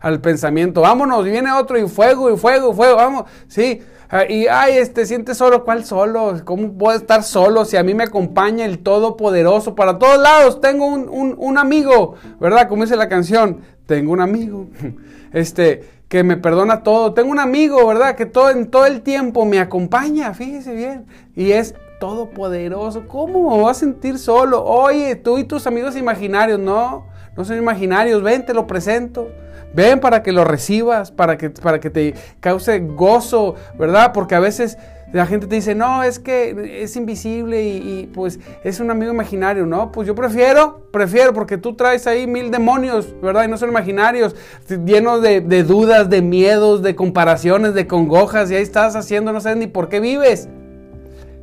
al 0.00 0.20
pensamiento, 0.20 0.80
vámonos, 0.82 1.26
y 1.26 1.30
viene 1.30 1.52
otro 1.52 1.78
y 1.78 1.88
fuego, 1.88 2.32
y 2.32 2.36
fuego, 2.36 2.72
y 2.72 2.74
fuego, 2.74 2.96
vamos, 2.96 3.24
sí. 3.48 3.82
Ah, 4.10 4.24
y, 4.26 4.46
ay, 4.46 4.78
este, 4.78 5.04
siente 5.04 5.34
solo, 5.34 5.64
¿cuál 5.64 5.84
solo? 5.84 6.40
¿Cómo 6.46 6.72
puedo 6.78 6.96
estar 6.96 7.22
solo 7.22 7.66
si 7.66 7.76
a 7.76 7.82
mí 7.82 7.92
me 7.92 8.04
acompaña 8.04 8.64
el 8.64 8.78
Todopoderoso 8.78 9.74
para 9.74 9.98
todos 9.98 10.18
lados? 10.18 10.62
Tengo 10.62 10.86
un, 10.86 11.34
un 11.36 11.58
amigo, 11.58 12.14
¿verdad? 12.40 12.68
Como 12.68 12.84
dice 12.84 12.96
la 12.96 13.10
canción, 13.10 13.60
tengo 13.88 14.12
un 14.12 14.20
amigo, 14.20 14.66
este, 15.32 15.82
que 16.08 16.22
me 16.22 16.36
perdona 16.36 16.82
todo. 16.82 17.14
Tengo 17.14 17.30
un 17.30 17.38
amigo, 17.38 17.86
¿verdad? 17.86 18.14
Que 18.16 18.26
todo, 18.26 18.50
en 18.50 18.70
todo 18.70 18.84
el 18.84 19.00
tiempo 19.00 19.46
me 19.46 19.58
acompaña, 19.58 20.34
fíjese 20.34 20.74
bien. 20.74 21.06
Y 21.34 21.52
es 21.52 21.74
todopoderoso. 21.98 23.08
¿Cómo 23.08 23.50
me 23.50 23.62
voy 23.62 23.70
a 23.70 23.74
sentir 23.74 24.18
solo? 24.18 24.62
Oye, 24.62 25.16
tú 25.16 25.38
y 25.38 25.44
tus 25.44 25.66
amigos 25.66 25.96
imaginarios, 25.96 26.60
no, 26.60 27.06
no 27.34 27.44
son 27.46 27.56
imaginarios. 27.56 28.22
Ven, 28.22 28.44
te 28.44 28.52
lo 28.52 28.66
presento. 28.66 29.30
Ven 29.72 30.00
para 30.00 30.22
que 30.22 30.32
lo 30.32 30.44
recibas, 30.44 31.10
para 31.10 31.38
que, 31.38 31.48
para 31.48 31.80
que 31.80 31.88
te 31.88 32.14
cause 32.40 32.80
gozo, 32.80 33.54
¿verdad? 33.78 34.12
Porque 34.12 34.34
a 34.34 34.40
veces 34.40 34.76
la 35.12 35.24
gente 35.24 35.46
te 35.46 35.54
dice, 35.54 35.74
no, 35.74 36.02
es 36.02 36.18
que 36.18 36.82
es 36.82 36.94
invisible 36.96 37.62
y, 37.62 38.10
pues 38.12 38.38
es 38.62 38.78
un 38.78 38.90
amigo 38.90 39.10
imaginario, 39.10 39.64
¿no? 39.64 39.90
Pues 39.90 40.06
yo 40.06 40.14
prefiero, 40.14 40.82
prefiero, 40.90 41.32
porque 41.32 41.56
tú 41.56 41.74
traes 41.74 42.06
ahí 42.06 42.26
mil 42.26 42.50
demonios, 42.50 43.14
¿verdad? 43.22 43.44
Y 43.44 43.48
no 43.48 43.56
son 43.56 43.70
imaginarios, 43.70 44.36
llenos 44.84 45.22
de, 45.22 45.40
dudas, 45.62 46.10
de 46.10 46.20
miedos, 46.20 46.82
de 46.82 46.94
comparaciones, 46.94 47.72
de 47.72 47.86
congojas, 47.86 48.50
y 48.50 48.56
ahí 48.56 48.62
estás 48.62 48.96
haciendo, 48.96 49.32
no 49.32 49.40
sabes 49.40 49.58
ni 49.58 49.66
por 49.66 49.88
qué 49.88 50.00
vives. 50.00 50.48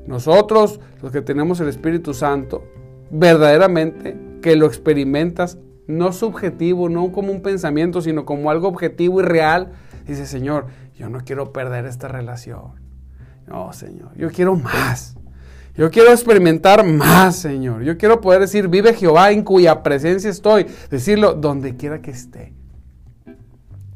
Nosotros, 0.05 0.79
los 1.01 1.11
que 1.11 1.21
tenemos 1.21 1.59
el 1.59 1.67
Espíritu 1.67 2.13
Santo, 2.13 2.63
verdaderamente 3.09 4.15
que 4.43 4.55
lo 4.55 4.67
experimentas, 4.67 5.57
no 5.87 6.11
subjetivo, 6.11 6.87
no 6.87 7.11
como 7.11 7.31
un 7.31 7.41
pensamiento, 7.41 8.01
sino 8.01 8.25
como 8.25 8.51
algo 8.51 8.67
objetivo 8.67 9.21
y 9.21 9.23
real, 9.23 9.71
dice, 10.05 10.27
Señor, 10.27 10.67
yo 10.95 11.09
no 11.09 11.21
quiero 11.21 11.51
perder 11.51 11.85
esta 11.85 12.07
relación. 12.07 12.84
No, 13.47 13.71
Señor, 13.73 14.15
yo 14.17 14.31
quiero 14.31 14.55
más. 14.55 15.15
Yo 15.75 15.91
quiero 15.91 16.11
experimentar 16.11 16.85
más, 16.85 17.35
Señor. 17.35 17.83
Yo 17.83 17.97
quiero 17.97 18.21
poder 18.21 18.39
decir, 18.39 18.69
vive 18.69 18.93
Jehová 18.93 19.31
en 19.31 19.43
cuya 19.43 19.83
presencia 19.83 20.29
estoy. 20.29 20.67
Decirlo 20.89 21.33
donde 21.33 21.75
quiera 21.75 22.01
que 22.01 22.11
esté. 22.11 22.53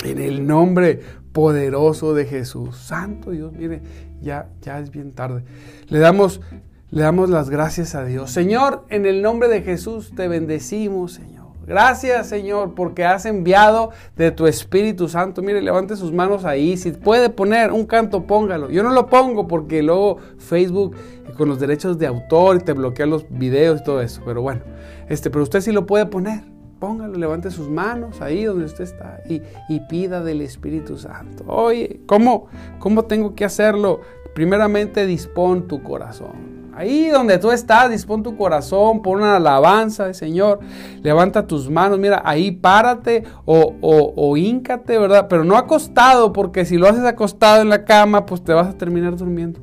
En 0.03 0.19
el 0.19 0.45
nombre 0.45 0.99
poderoso 1.31 2.13
de 2.13 2.25
Jesús. 2.25 2.75
Santo 2.77 3.31
Dios, 3.31 3.53
mire, 3.53 3.81
ya, 4.21 4.49
ya 4.61 4.79
es 4.79 4.91
bien 4.91 5.13
tarde. 5.13 5.43
Le 5.87 5.99
damos, 5.99 6.41
le 6.89 7.01
damos 7.01 7.29
las 7.29 7.49
gracias 7.49 7.95
a 7.95 8.03
Dios. 8.03 8.31
Señor, 8.31 8.85
en 8.89 9.05
el 9.05 9.21
nombre 9.21 9.47
de 9.47 9.61
Jesús 9.61 10.13
te 10.15 10.27
bendecimos, 10.27 11.13
Señor. 11.13 11.38
Gracias, 11.69 12.27
Señor, 12.27 12.73
porque 12.73 13.05
has 13.05 13.27
enviado 13.27 13.91
de 14.17 14.31
tu 14.31 14.47
Espíritu 14.47 15.07
Santo. 15.07 15.43
Mire, 15.43 15.61
levante 15.61 15.95
sus 15.95 16.11
manos 16.11 16.43
ahí. 16.43 16.77
Si 16.77 16.91
puede 16.93 17.29
poner 17.29 17.71
un 17.71 17.85
canto, 17.85 18.23
póngalo. 18.23 18.71
Yo 18.71 18.81
no 18.81 18.89
lo 18.89 19.05
pongo 19.05 19.47
porque 19.47 19.83
luego 19.83 20.17
Facebook 20.39 20.95
eh, 20.95 21.31
con 21.37 21.47
los 21.47 21.59
derechos 21.59 21.99
de 21.99 22.07
autor 22.07 22.63
te 22.63 22.73
bloquea 22.73 23.05
los 23.05 23.27
videos 23.29 23.81
y 23.81 23.83
todo 23.83 24.01
eso. 24.01 24.23
Pero 24.25 24.41
bueno, 24.41 24.61
este, 25.09 25.29
pero 25.29 25.43
usted 25.43 25.61
sí 25.61 25.71
lo 25.71 25.85
puede 25.85 26.07
poner. 26.07 26.43
Póngalo, 26.79 27.15
levante 27.19 27.51
sus 27.51 27.69
manos 27.69 28.19
ahí 28.19 28.45
donde 28.45 28.65
usted 28.65 28.85
está 28.85 29.21
y, 29.29 29.43
y 29.67 29.79
pida 29.81 30.23
del 30.23 30.41
Espíritu 30.41 30.97
Santo. 30.97 31.43
Oye, 31.45 32.01
¿cómo, 32.07 32.47
¿cómo 32.79 33.03
tengo 33.03 33.35
que 33.35 33.45
hacerlo? 33.45 34.01
Primeramente, 34.33 35.05
dispón 35.05 35.67
tu 35.67 35.83
corazón. 35.83 36.58
Ahí 36.79 37.09
donde 37.09 37.37
tú 37.39 37.51
estás, 37.51 37.89
dispón 37.89 38.23
tu 38.23 38.37
corazón, 38.37 39.01
pon 39.01 39.17
una 39.17 39.35
alabanza, 39.35 40.13
Señor. 40.13 40.61
Levanta 41.03 41.45
tus 41.45 41.69
manos, 41.69 41.99
mira, 41.99 42.21
ahí 42.23 42.51
párate 42.51 43.25
o, 43.43 43.75
o, 43.81 44.13
o 44.15 44.37
híncate, 44.37 44.97
¿verdad? 44.97 45.27
Pero 45.27 45.43
no 45.43 45.57
acostado, 45.57 46.31
porque 46.31 46.63
si 46.63 46.77
lo 46.77 46.87
haces 46.87 47.03
acostado 47.03 47.61
en 47.61 47.67
la 47.67 47.83
cama, 47.83 48.25
pues 48.25 48.45
te 48.45 48.53
vas 48.53 48.69
a 48.69 48.77
terminar 48.77 49.17
durmiendo. 49.17 49.59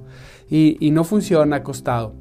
Y, 0.51 0.77
y 0.79 0.91
no 0.91 1.05
funciona 1.05 1.57
acostado. 1.57 2.13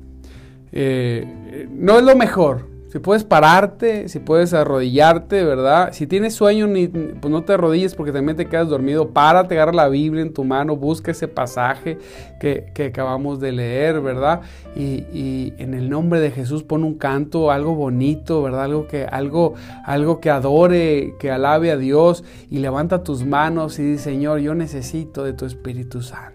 Eh, 0.72 1.68
no 1.74 2.00
es 2.00 2.06
lo 2.06 2.16
mejor, 2.16 2.70
si 2.96 3.00
puedes 3.00 3.26
pararte, 3.26 4.08
si 4.08 4.20
puedes 4.20 4.54
arrodillarte, 4.54 5.44
¿verdad? 5.44 5.92
Si 5.92 6.08
tienes 6.08 6.34
sueño, 6.34 6.66
ni, 6.66 6.88
pues 6.88 7.30
no 7.30 7.44
te 7.44 7.52
arrodilles 7.52 7.94
porque 7.94 8.14
también 8.14 8.38
te 8.38 8.46
quedas 8.46 8.70
dormido. 8.70 9.10
Párate, 9.10 9.56
agarra 9.56 9.74
la 9.74 9.90
Biblia 9.90 10.22
en 10.22 10.34
tu 10.34 10.46
mano, 10.46 10.78
busca 10.78 11.12
ese 11.12 11.28
pasaje 11.28 11.98
que, 12.40 12.72
acabamos 12.86 13.42
de 13.42 13.52
leer, 13.52 14.00
¿verdad? 14.00 14.44
Y, 14.78 15.52
en 15.58 15.74
el 15.74 15.90
nombre 15.90 16.22
de 16.22 16.32
Jesús 16.32 16.64
pon 16.64 16.86
un 16.86 16.94
canto, 16.98 17.52
algo 17.52 17.76
bonito, 17.76 18.42
¿verdad? 18.42 18.64
Algo 18.64 18.88
que, 18.88 19.04
algo, 19.04 19.56
algo 19.84 20.22
que 20.22 20.30
adore, 20.30 21.16
que 21.20 21.32
alabe 21.32 21.72
a 21.72 21.78
Dios 21.78 22.24
y 22.50 22.60
levanta 22.60 23.04
tus 23.04 23.26
manos 23.26 23.78
y 23.78 23.84
dice, 23.84 24.06
Señor, 24.06 24.40
yo 24.40 24.56
necesito 24.56 25.26
de 25.26 25.34
tu 25.34 25.46
Espíritu 25.46 26.02
Santo 26.02 26.35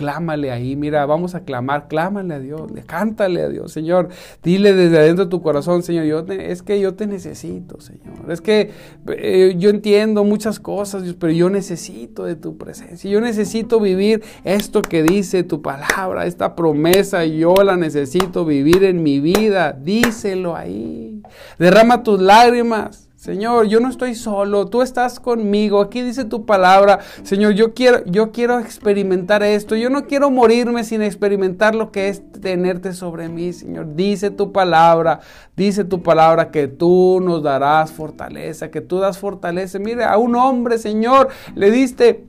clámale 0.00 0.50
ahí, 0.50 0.76
mira, 0.76 1.04
vamos 1.04 1.34
a 1.34 1.40
clamar, 1.40 1.86
clámale 1.86 2.32
a 2.32 2.38
Dios, 2.38 2.62
cántale 2.86 3.42
a 3.42 3.50
Dios, 3.50 3.70
Señor, 3.70 4.08
dile 4.42 4.72
desde 4.72 4.96
adentro 4.96 5.26
de 5.26 5.30
tu 5.30 5.42
corazón, 5.42 5.82
Señor, 5.82 6.06
yo 6.06 6.24
es 6.32 6.62
que 6.62 6.80
yo 6.80 6.94
te 6.94 7.06
necesito, 7.06 7.82
Señor, 7.82 8.30
es 8.30 8.40
que 8.40 8.70
eh, 9.08 9.56
yo 9.58 9.68
entiendo 9.68 10.24
muchas 10.24 10.58
cosas, 10.58 11.02
pero 11.18 11.34
yo 11.34 11.50
necesito 11.50 12.24
de 12.24 12.34
tu 12.34 12.56
presencia, 12.56 13.10
yo 13.10 13.20
necesito 13.20 13.78
vivir 13.78 14.22
esto 14.42 14.80
que 14.80 15.02
dice 15.02 15.42
tu 15.42 15.60
palabra, 15.60 16.24
esta 16.24 16.56
promesa, 16.56 17.26
yo 17.26 17.52
la 17.62 17.76
necesito 17.76 18.46
vivir 18.46 18.84
en 18.84 19.02
mi 19.02 19.20
vida, 19.20 19.74
díselo 19.74 20.56
ahí, 20.56 21.20
derrama 21.58 22.02
tus 22.02 22.18
lágrimas. 22.22 23.09
Señor, 23.20 23.66
yo 23.66 23.80
no 23.80 23.90
estoy 23.90 24.14
solo, 24.14 24.68
tú 24.68 24.80
estás 24.80 25.20
conmigo. 25.20 25.82
Aquí 25.82 26.00
dice 26.00 26.24
tu 26.24 26.46
palabra, 26.46 27.00
Señor, 27.22 27.52
yo 27.52 27.74
quiero 27.74 28.02
yo 28.06 28.32
quiero 28.32 28.58
experimentar 28.58 29.42
esto. 29.42 29.76
Yo 29.76 29.90
no 29.90 30.06
quiero 30.06 30.30
morirme 30.30 30.84
sin 30.84 31.02
experimentar 31.02 31.74
lo 31.74 31.92
que 31.92 32.08
es 32.08 32.22
tenerte 32.40 32.94
sobre 32.94 33.28
mí, 33.28 33.52
Señor. 33.52 33.94
Dice 33.94 34.30
tu 34.30 34.52
palabra, 34.52 35.20
dice 35.54 35.84
tu 35.84 36.02
palabra 36.02 36.50
que 36.50 36.66
tú 36.66 37.20
nos 37.22 37.42
darás 37.42 37.92
fortaleza, 37.92 38.70
que 38.70 38.80
tú 38.80 39.00
das 39.00 39.18
fortaleza. 39.18 39.78
Mire, 39.78 40.04
a 40.04 40.16
un 40.16 40.34
hombre, 40.34 40.78
Señor, 40.78 41.28
le 41.54 41.70
diste 41.70 42.24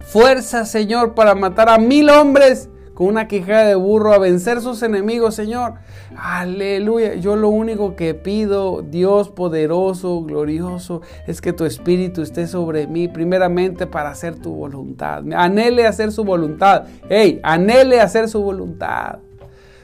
fuerza, 0.00 0.64
Señor, 0.64 1.14
para 1.14 1.36
matar 1.36 1.68
a 1.68 1.78
mil 1.78 2.10
hombres 2.10 2.68
con 2.96 3.08
una 3.08 3.28
quijada 3.28 3.66
de 3.66 3.74
burro 3.74 4.14
a 4.14 4.18
vencer 4.18 4.62
sus 4.62 4.82
enemigos, 4.82 5.34
Señor. 5.34 5.74
Aleluya. 6.16 7.14
Yo 7.16 7.36
lo 7.36 7.50
único 7.50 7.94
que 7.94 8.14
pido, 8.14 8.80
Dios 8.80 9.28
poderoso, 9.28 10.22
glorioso, 10.22 11.02
es 11.26 11.42
que 11.42 11.52
tu 11.52 11.66
espíritu 11.66 12.22
esté 12.22 12.46
sobre 12.46 12.86
mí, 12.86 13.06
primeramente 13.06 13.86
para 13.86 14.08
hacer 14.08 14.36
tu 14.36 14.54
voluntad. 14.54 15.22
Anhele 15.34 15.86
hacer 15.86 16.10
su 16.10 16.24
voluntad. 16.24 16.84
Hey, 17.10 17.38
anhele 17.42 18.00
hacer 18.00 18.30
su 18.30 18.40
voluntad. 18.40 19.18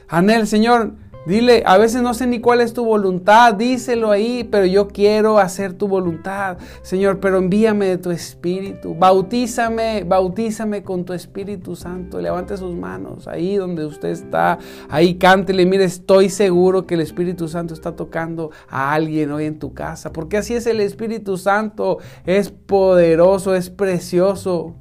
Anhele, 0.07 0.47
Señor, 0.47 0.93
Dile, 1.25 1.63
a 1.65 1.77
veces 1.77 2.01
no 2.01 2.13
sé 2.13 2.27
ni 2.27 2.41
cuál 2.41 2.59
es 2.59 2.73
tu 2.73 2.83
voluntad, 2.83 3.53
díselo 3.53 4.11
ahí, 4.11 4.43
pero 4.43 4.65
yo 4.65 4.89
quiero 4.89 5.39
hacer 5.39 5.71
tu 5.71 5.87
voluntad, 5.87 6.57
Señor, 6.81 7.21
pero 7.21 7.37
envíame 7.37 7.85
de 7.85 7.97
tu 7.97 8.11
Espíritu, 8.11 8.93
bautízame, 8.93 10.03
bautízame 10.03 10.83
con 10.83 11.05
tu 11.05 11.13
Espíritu 11.13 11.77
Santo, 11.77 12.19
levante 12.19 12.57
sus 12.57 12.75
manos 12.75 13.29
ahí 13.29 13.55
donde 13.55 13.85
usted 13.85 14.09
está, 14.09 14.59
ahí 14.89 15.15
cántele, 15.15 15.65
mire, 15.65 15.85
estoy 15.85 16.29
seguro 16.29 16.85
que 16.85 16.95
el 16.95 17.01
Espíritu 17.01 17.47
Santo 17.47 17.73
está 17.73 17.95
tocando 17.95 18.51
a 18.67 18.93
alguien 18.93 19.31
hoy 19.31 19.45
en 19.45 19.59
tu 19.59 19.73
casa, 19.73 20.11
porque 20.11 20.35
así 20.35 20.53
es 20.55 20.67
el 20.67 20.81
Espíritu 20.81 21.37
Santo, 21.37 21.99
es 22.25 22.49
poderoso, 22.49 23.55
es 23.55 23.69
precioso, 23.69 24.75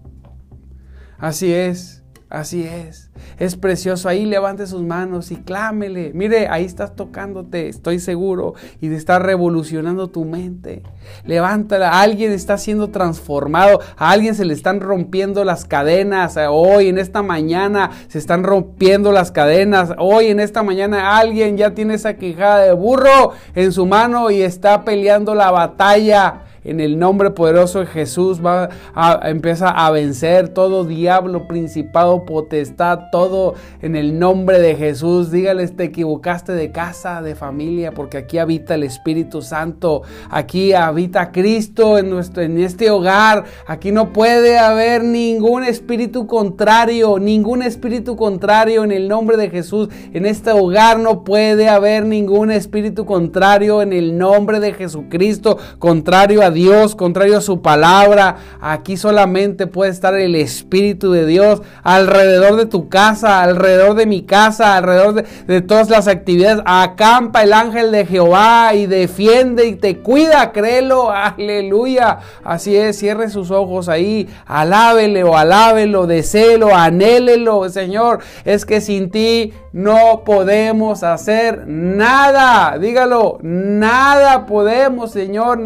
así 1.19 1.53
es. 1.53 2.02
Así 2.33 2.63
es. 2.63 3.11
Es 3.39 3.57
precioso. 3.57 4.09
Ahí 4.09 4.25
levante 4.25 4.67
sus 4.67 4.81
manos 4.81 5.31
y 5.31 5.37
clámele. 5.37 6.13
Mire, 6.15 6.49
ahí 6.49 6.65
estás 6.65 6.97
tocándote, 6.97 7.69
estoy 7.69 7.99
seguro. 7.99 8.55
Y 8.81 8.89
de 8.89 8.97
estar 8.97 9.23
revolucionando 9.23 10.09
tu 10.09 10.25
mente. 10.25 10.83
Levántala. 11.27 12.01
Alguien 12.01 12.33
está 12.33 12.57
siendo 12.57 12.89
transformado. 12.89 13.81
A 13.99 14.13
alguien 14.13 14.35
se 14.35 14.47
le 14.47 14.55
están 14.55 14.81
rompiendo 14.81 15.45
las 15.45 15.67
cadenas. 15.67 16.39
Hoy, 16.49 16.89
en 16.89 16.97
esta 16.97 17.23
mañana, 17.23 17.91
se 18.09 18.19
están 18.19 18.45
rompiendo 18.45 19.13
las 19.13 19.31
cadenas. 19.31 19.93
Hoy, 19.99 20.29
en 20.29 20.41
esta 20.41 20.63
mañana, 20.63 21.19
alguien 21.19 21.59
ya 21.59 21.75
tiene 21.75 21.93
esa 21.95 22.15
quijada 22.15 22.61
de 22.61 22.73
burro 22.73 23.33
en 23.55 23.73
su 23.73 23.85
mano 23.85 24.31
y 24.31 24.41
está 24.41 24.87
peleando 24.87 25.35
la 25.35 25.51
batalla 25.51 26.45
en 26.65 26.81
el 26.81 26.99
nombre 26.99 27.31
poderoso 27.31 27.81
de 27.81 27.87
Jesús 27.87 28.45
va 28.45 28.69
a, 28.95 29.29
empieza 29.29 29.69
a 29.71 29.91
vencer 29.91 30.49
todo 30.49 30.85
diablo, 30.85 31.49
principado, 31.49 32.25
potestad, 32.25 33.11
todo 33.11 33.55
en 33.81 33.97
el 33.97 34.19
nombre 34.19 34.61
de 34.61 34.77
Jesús. 34.77 35.31
Dígales, 35.31 35.77
te 35.77 35.85
equivocaste 35.85 36.53
de 36.53 36.71
casa, 36.71 37.23
de 37.23 37.35
familia, 37.35 37.93
porque 37.93 38.19
aquí 38.19 38.39
habita 38.39 38.75
el 38.75 38.85
Espíritu 38.85 39.43
Santo, 39.43 40.03
aquí 40.31 40.73
habita 40.73 41.33
Cristo 41.33 41.99
en, 41.99 42.11
nuestro, 42.11 42.43
en 42.43 42.59
este 42.59 42.91
hogar. 42.91 43.45
Aquí 43.67 43.91
no 43.91 44.13
puede 44.13 44.59
haber 44.59 45.03
ningún 45.03 45.65
espíritu 45.65 46.27
contrario, 46.27 47.19
ningún 47.19 47.63
espíritu 47.63 48.17
contrario 48.17 48.85
en 48.85 48.93
el 48.93 49.09
nombre 49.09 49.37
de 49.37 49.51
Jesús. 49.51 49.89
En 50.13 50.27
este 50.27 50.53
hogar 50.53 50.99
no 51.01 51.25
puede 51.25 51.69
haber 51.69 52.07
ningún 52.07 52.51
espíritu 52.51 53.05
contrario 53.05 53.83
en 53.83 53.93
el 53.93 54.17
nombre 54.17 54.61
de 54.61 54.73
Jesucristo, 54.73 55.59
contrario 55.79 56.43
a 56.43 56.52
Dios, 56.53 56.95
contrario 56.95 57.39
a 57.39 57.41
su 57.41 57.63
palabra. 57.63 58.37
Aquí 58.61 58.97
solamente 58.97 59.67
puede 59.67 59.91
estar 59.91 60.15
el 60.15 60.35
Espíritu 60.35 61.13
de 61.13 61.27
Dios 61.27 61.63
alrededor 61.83 62.57
de 62.57 62.67
tu 62.67 62.89
casa, 62.89 63.43
alrededor 63.43 63.95
de 63.95 64.07
mi 64.07 64.23
casa, 64.23 64.77
alrededor 64.77 65.25
de, 65.47 65.63
todas 65.63 65.91
las 65.91 66.09
actividades. 66.09 66.63
Acampa 66.65 67.43
el 67.43 67.53
ángel 67.53 67.93
de 67.93 68.07
Jehová 68.07 68.75
y 68.75 68.87
defiende 68.87 69.67
y 69.67 69.77
te 69.77 69.99
cuida, 69.99 70.53
créelo, 70.53 71.11
aleluya. 71.11 72.19
Así 72.45 72.77
es, 72.77 72.99
cierre 72.99 73.31
sus 73.31 73.51
ojos 73.51 73.89
ahí, 73.89 74.29
alábele 74.47 75.25
o 75.25 75.37
alábelo, 75.37 76.07
deselo, 76.07 76.75
anhélelo, 76.75 77.69
Señor. 77.69 78.21
Es 78.45 78.65
que 78.65 78.81
sin 78.81 79.11
ti 79.11 79.53
no 79.73 80.23
podemos 80.25 81.03
hacer 81.03 81.67
nada. 81.67 82.79
Dígalo, 82.79 83.39
nada 83.43 84.47
podemos, 84.47 85.13
Señor. 85.13 85.59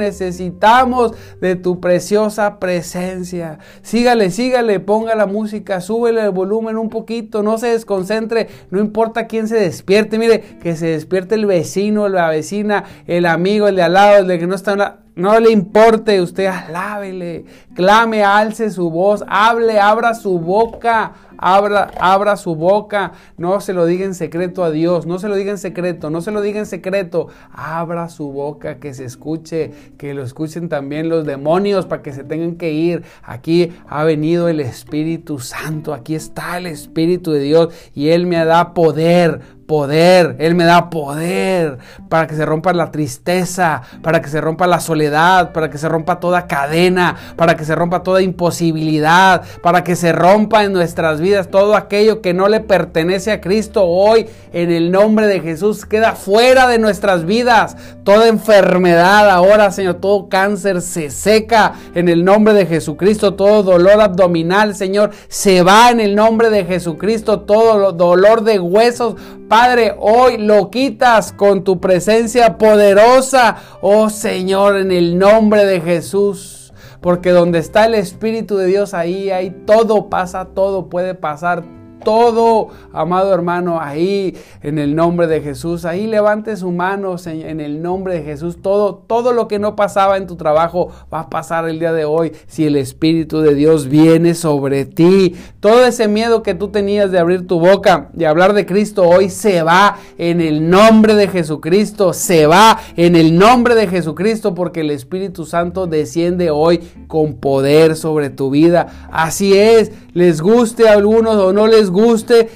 De 1.41 1.57
tu 1.57 1.81
preciosa 1.81 2.59
presencia. 2.59 3.59
Sígale, 3.83 4.31
sígale, 4.31 4.81
ponga 4.81 5.15
la 5.15 5.27
música, 5.27 5.81
súbele 5.81 6.23
el 6.23 6.31
volumen 6.31 6.77
un 6.77 6.91
poquito, 6.91 7.43
no 7.43 7.57
se 7.59 7.69
desconcentre, 7.69 8.49
no 8.71 8.81
importa 8.81 9.27
quién 9.27 9.49
se 9.49 9.57
despierte. 9.57 10.19
Mire, 10.19 10.41
que 10.62 10.77
se 10.77 10.89
despierte 10.89 11.35
el 11.37 11.47
vecino, 11.47 12.09
la 12.09 12.29
vecina, 12.29 12.85
el 13.07 13.27
amigo, 13.27 13.69
el 13.69 13.77
de 13.77 13.83
al 13.83 13.95
lado, 13.95 14.19
el 14.19 14.27
de 14.27 14.39
que 14.39 14.47
no 14.47 14.55
está 14.55 15.01
no 15.17 15.41
le 15.41 15.51
importe, 15.51 16.21
usted 16.21 16.45
alábele, 16.45 17.47
clame, 17.75 18.23
alce 18.23 18.71
su 18.71 18.91
voz, 18.91 19.25
hable, 19.27 19.81
abra 19.81 20.12
su 20.12 20.39
boca, 20.39 21.12
abra, 21.38 21.90
abra 21.99 22.37
su 22.37 22.55
boca. 22.55 23.12
No 23.37 23.61
se 23.61 23.72
lo 23.72 23.87
diga 23.87 24.05
en 24.05 24.14
secreto 24.14 24.64
a 24.64 24.70
Dios, 24.70 25.07
no 25.07 25.18
se 25.18 25.29
lo 25.29 25.35
diga 25.35 25.51
en 25.51 25.59
secreto, 25.59 26.11
no 26.11 26.20
se 26.20 26.31
lo 26.31 26.40
diga 26.40 26.59
en 26.59 26.66
secreto. 26.66 27.29
Abra 27.53 28.09
su 28.09 28.31
boca, 28.31 28.79
que 28.79 28.94
se 28.94 29.05
escuche, 29.05 29.72
que 29.99 30.14
lo 30.14 30.22
escuchen 30.22 30.68
también 30.68 31.09
los 31.09 31.25
demonios 31.27 31.87
para 31.87 32.03
que 32.03 32.12
se 32.12 32.25
tengan 32.25 32.57
que 32.57 32.72
ir. 32.72 33.05
Aquí 33.22 33.72
ha 33.88 34.05
venido 34.05 34.49
el 34.49 34.61
Espíritu 34.61 35.38
Santo, 35.38 35.92
aquí 35.92 36.14
está 36.14 36.59
el 36.59 36.66
Espíritu 36.66 37.33
de 37.33 37.40
Dios 37.40 37.75
y 37.94 38.09
Él 38.09 38.27
me 38.27 38.44
da 38.44 38.75
poder 38.75 39.56
poder, 39.67 40.37
Él 40.39 40.55
me 40.55 40.65
da 40.65 40.91
poder 40.91 41.79
para 42.09 42.27
que 42.27 42.35
se 42.35 42.47
rompa 42.47 42.73
la 42.73 42.91
tristeza, 42.91 43.83
para 44.03 44.21
que 44.23 44.29
se 44.29 44.41
rompa 44.41 44.67
la 44.67 44.81
soledad, 44.81 45.53
para 45.53 45.71
que 45.71 45.79
se 45.79 45.89
rompa 45.89 46.21
toda 46.21 46.47
cadena, 46.47 47.17
para 47.37 47.57
que 47.57 47.65
se 47.65 47.75
rompa 47.75 48.03
toda 48.03 48.23
imposibilidad, 48.23 49.43
para 49.63 49.85
que 49.85 49.97
se 49.97 50.13
rompa 50.13 50.65
en 50.65 50.73
nuestras 50.73 51.21
vidas 51.21 51.49
todo 51.51 51.77
aquello 51.77 52.21
que 52.23 52.35
no 52.35 52.49
le 52.49 52.61
pertenece 52.61 53.33
a 53.33 53.41
Cristo. 53.41 53.85
Hoy 53.85 54.27
en 54.53 54.71
el 54.71 54.91
nombre 54.91 55.27
de 55.27 55.41
Jesús 55.41 55.85
queda 55.85 56.13
fuera 56.13 56.69
de 56.69 56.79
nuestras 56.79 57.25
vidas. 57.25 57.77
Toda 58.05 58.29
enfermedad. 58.29 59.31
Ahora, 59.31 59.73
Señor, 59.73 59.95
todo 59.95 60.29
cáncer 60.29 60.81
se 60.81 61.11
seca 61.11 61.75
en 61.95 62.09
el 62.09 62.25
nombre 62.25 62.55
de 62.55 62.67
Jesucristo, 62.67 63.35
todo 63.35 63.63
dolor 63.63 64.01
abdominal, 64.01 64.75
Señor, 64.75 65.11
se 65.29 65.63
va 65.63 65.91
en 65.91 66.01
el 66.01 66.15
nombre 66.15 66.51
de 66.51 66.65
Jesucristo, 66.65 67.41
todo 67.41 67.93
dolor 67.93 68.43
de 68.43 68.61
huesos 68.61 69.17
Padre, 69.59 69.97
hoy 69.99 70.37
lo 70.37 70.69
quitas 70.69 71.33
con 71.33 71.64
tu 71.64 71.81
presencia 71.81 72.59
poderosa, 72.59 73.57
oh 73.81 74.11
Señor, 74.11 74.77
en 74.77 74.92
el 74.92 75.19
nombre 75.19 75.64
de 75.64 75.81
Jesús. 75.81 76.75
Porque 77.01 77.31
donde 77.31 77.61
está 77.61 77.87
el 77.87 77.95
Espíritu 77.95 78.59
de 78.59 78.66
Dios, 78.66 78.92
ahí, 78.92 79.31
ahí 79.31 79.49
todo 79.66 80.11
pasa, 80.11 80.49
todo 80.55 80.90
puede 80.90 81.14
pasar, 81.14 81.64
todo, 82.07 82.69
amado 82.92 83.35
hermano, 83.35 83.81
ahí 83.81 84.37
en 84.62 84.79
el 84.79 84.95
nombre 84.95 85.27
de 85.27 85.40
Jesús. 85.40 85.85
Ahí 85.85 86.07
levante 86.07 86.57
su 86.57 86.71
mano 86.71 87.16
en 87.27 87.61
el 87.61 87.83
nombre 87.83 88.14
de 88.14 88.23
Jesús. 88.23 88.62
Todo, 88.62 89.03
todo 89.09 89.33
lo 89.33 89.49
que 89.49 89.59
no 89.59 89.75
pasaba 89.75 90.16
en 90.16 90.29
tu 90.29 90.37
trabajo 90.37 90.92
va 91.12 91.23
a 91.23 91.31
pasar 91.31 91.69
el 91.69 91.81
día 91.81 91.92
de 91.92 92.05
hoy 92.05 92.31
si 92.47 92.64
el 92.64 92.77
Espíritu 92.77 93.40
de 93.40 93.57
Dios 93.57 93.88
viene 93.88 94.35
sobre 94.35 94.85
ti. 94.85 95.35
Todo 95.59 95.85
ese 95.85 96.07
miedo 96.07 96.45
que 96.45 96.55
tú 96.55 96.69
tenías 96.69 97.11
de 97.11 97.19
abrir 97.19 97.49
tu 97.49 97.59
boca, 97.59 98.09
de 98.12 98.29
hablar 98.29 98.53
de 98.53 98.66
Cristo, 98.66 99.03
hoy 99.03 99.29
se 99.29 99.64
va 99.64 99.97
en 100.16 100.40
el 100.40 100.71
nombre 100.71 101.16
de 101.16 101.27
Jesucristo. 101.27 102.12
Se 102.12 102.47
va 102.47 102.79
en 102.97 103.16
el 103.16 103.37
nombre 103.37 103.75
de 103.75 103.88
Jesucristo 103.88 104.55
porque 104.55 104.83
el 104.83 104.92
Espíritu 104.92 105.45
Santo 105.45 105.88
desciende 105.88 106.53
hoy 106.53 106.88
con 107.09 107.35
poder 107.35 107.97
sobre 107.97 108.31
tu 108.31 108.51
vida. 108.51 109.09
Así 109.11 109.59
es, 109.59 109.90
les 110.14 110.40
guste 110.40 110.88
a 110.88 110.92
algunos 110.92 111.35
o 111.35 111.53
no 111.53 111.66
les 111.66 111.90
guste 111.90 111.96
guste, 111.97 112.49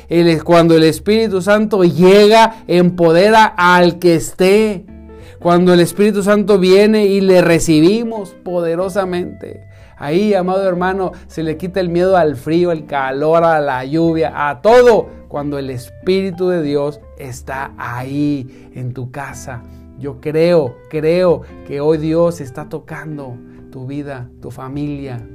cuando 0.44 0.76
el 0.76 0.84
Espíritu 0.84 1.40
Santo 1.40 1.82
llega, 1.82 2.62
empodera 2.68 3.44
al 3.44 3.98
que 3.98 4.14
esté. 4.14 4.84
Cuando 5.40 5.72
el 5.72 5.80
Espíritu 5.80 6.22
Santo 6.22 6.58
viene 6.58 7.06
y 7.06 7.22
le 7.22 7.40
recibimos 7.40 8.30
poderosamente. 8.44 9.66
Ahí, 9.96 10.34
amado 10.34 10.68
hermano, 10.68 11.12
se 11.28 11.42
le 11.42 11.56
quita 11.56 11.80
el 11.80 11.88
miedo 11.88 12.16
al 12.16 12.36
frío, 12.36 12.70
al 12.70 12.86
calor, 12.86 13.44
a 13.44 13.60
la 13.60 13.84
lluvia, 13.84 14.48
a 14.50 14.60
todo. 14.60 15.08
Cuando 15.28 15.58
el 15.58 15.70
Espíritu 15.70 16.48
de 16.48 16.62
Dios 16.62 17.00
está 17.18 17.72
ahí 17.78 18.70
en 18.74 18.92
tu 18.92 19.10
casa. 19.10 19.62
Yo 19.98 20.20
creo, 20.20 20.76
creo 20.90 21.42
que 21.66 21.80
hoy 21.80 21.98
Dios 21.98 22.40
está 22.40 22.68
tocando 22.68 23.36
tu 23.70 23.86
vida, 23.86 24.28
tu 24.42 24.50
familia. 24.50 25.26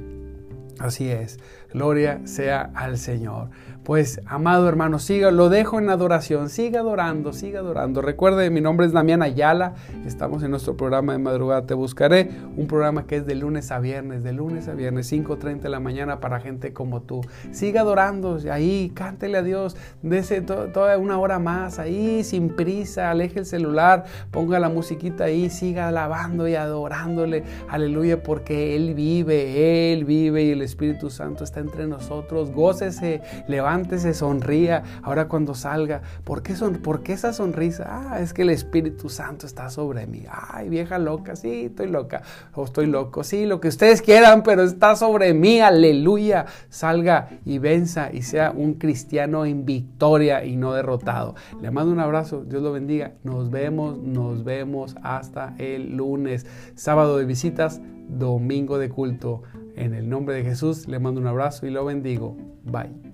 Así 0.78 1.08
es. 1.08 1.38
Gloria 1.72 2.20
sea 2.24 2.70
al 2.74 2.98
Señor. 2.98 3.50
Pues, 3.86 4.20
amado 4.26 4.68
hermano, 4.68 4.98
siga, 4.98 5.30
lo 5.30 5.48
dejo 5.48 5.78
en 5.78 5.90
adoración, 5.90 6.50
siga 6.50 6.80
adorando, 6.80 7.32
siga 7.32 7.60
adorando. 7.60 8.02
Recuerde, 8.02 8.50
mi 8.50 8.60
nombre 8.60 8.84
es 8.84 8.92
Damián 8.92 9.22
Ayala, 9.22 9.74
estamos 10.04 10.42
en 10.42 10.50
nuestro 10.50 10.76
programa 10.76 11.12
de 11.12 11.20
madrugada 11.20 11.66
Te 11.66 11.74
Buscaré, 11.74 12.32
un 12.56 12.66
programa 12.66 13.06
que 13.06 13.18
es 13.18 13.26
de 13.26 13.36
lunes 13.36 13.70
a 13.70 13.78
viernes, 13.78 14.24
de 14.24 14.32
lunes 14.32 14.66
a 14.66 14.74
viernes, 14.74 15.12
5.30 15.12 15.60
de 15.60 15.68
la 15.68 15.78
mañana 15.78 16.18
para 16.18 16.40
gente 16.40 16.72
como 16.72 17.02
tú. 17.02 17.20
Siga 17.52 17.82
adorando, 17.82 18.40
ahí, 18.50 18.90
cántele 18.92 19.38
a 19.38 19.42
Dios, 19.44 19.76
dese 20.02 20.40
toda 20.40 20.98
una 20.98 21.20
hora 21.20 21.38
más, 21.38 21.78
ahí, 21.78 22.24
sin 22.24 22.56
prisa, 22.56 23.12
aleje 23.12 23.38
el 23.38 23.46
celular, 23.46 24.02
ponga 24.32 24.58
la 24.58 24.68
musiquita 24.68 25.22
ahí, 25.22 25.48
siga 25.48 25.86
alabando 25.86 26.48
y 26.48 26.56
adorándole, 26.56 27.44
aleluya, 27.68 28.20
porque 28.20 28.74
Él 28.74 28.94
vive, 28.94 29.92
Él 29.92 30.04
vive 30.04 30.42
y 30.42 30.50
el 30.50 30.62
Espíritu 30.62 31.08
Santo 31.08 31.44
está 31.44 31.60
entre 31.60 31.86
nosotros, 31.86 32.50
gócese, 32.50 33.22
levante 33.46 33.75
se 33.84 34.14
sonría, 34.14 34.82
ahora 35.02 35.28
cuando 35.28 35.54
salga, 35.54 36.02
¿por 36.24 36.42
qué, 36.42 36.56
son, 36.56 36.76
¿por 36.76 37.02
qué 37.02 37.12
esa 37.12 37.32
sonrisa? 37.32 37.84
Ah, 37.88 38.20
es 38.20 38.32
que 38.32 38.42
el 38.42 38.50
Espíritu 38.50 39.08
Santo 39.08 39.46
está 39.46 39.70
sobre 39.70 40.06
mí. 40.06 40.24
Ay, 40.30 40.68
vieja 40.68 40.98
loca, 40.98 41.36
sí, 41.36 41.66
estoy 41.66 41.88
loca, 41.88 42.22
o 42.54 42.64
estoy 42.64 42.86
loco, 42.86 43.24
sí, 43.24 43.46
lo 43.46 43.60
que 43.60 43.68
ustedes 43.68 44.02
quieran, 44.02 44.42
pero 44.42 44.62
está 44.62 44.96
sobre 44.96 45.34
mí, 45.34 45.60
aleluya. 45.60 46.46
Salga 46.68 47.28
y 47.44 47.58
venza 47.58 48.10
y 48.12 48.22
sea 48.22 48.50
un 48.50 48.74
cristiano 48.74 49.44
en 49.44 49.64
victoria 49.64 50.44
y 50.44 50.56
no 50.56 50.72
derrotado. 50.72 51.34
Le 51.60 51.70
mando 51.70 51.92
un 51.92 52.00
abrazo, 52.00 52.44
Dios 52.44 52.62
lo 52.62 52.72
bendiga, 52.72 53.12
nos 53.24 53.50
vemos, 53.50 53.98
nos 53.98 54.44
vemos 54.44 54.96
hasta 55.02 55.54
el 55.58 55.96
lunes, 55.96 56.46
sábado 56.74 57.18
de 57.18 57.24
visitas, 57.24 57.80
domingo 58.08 58.78
de 58.78 58.88
culto. 58.88 59.42
En 59.76 59.94
el 59.94 60.08
nombre 60.08 60.34
de 60.34 60.42
Jesús 60.42 60.88
le 60.88 60.98
mando 60.98 61.20
un 61.20 61.26
abrazo 61.26 61.66
y 61.66 61.70
lo 61.70 61.84
bendigo. 61.84 62.36
Bye. 62.64 63.05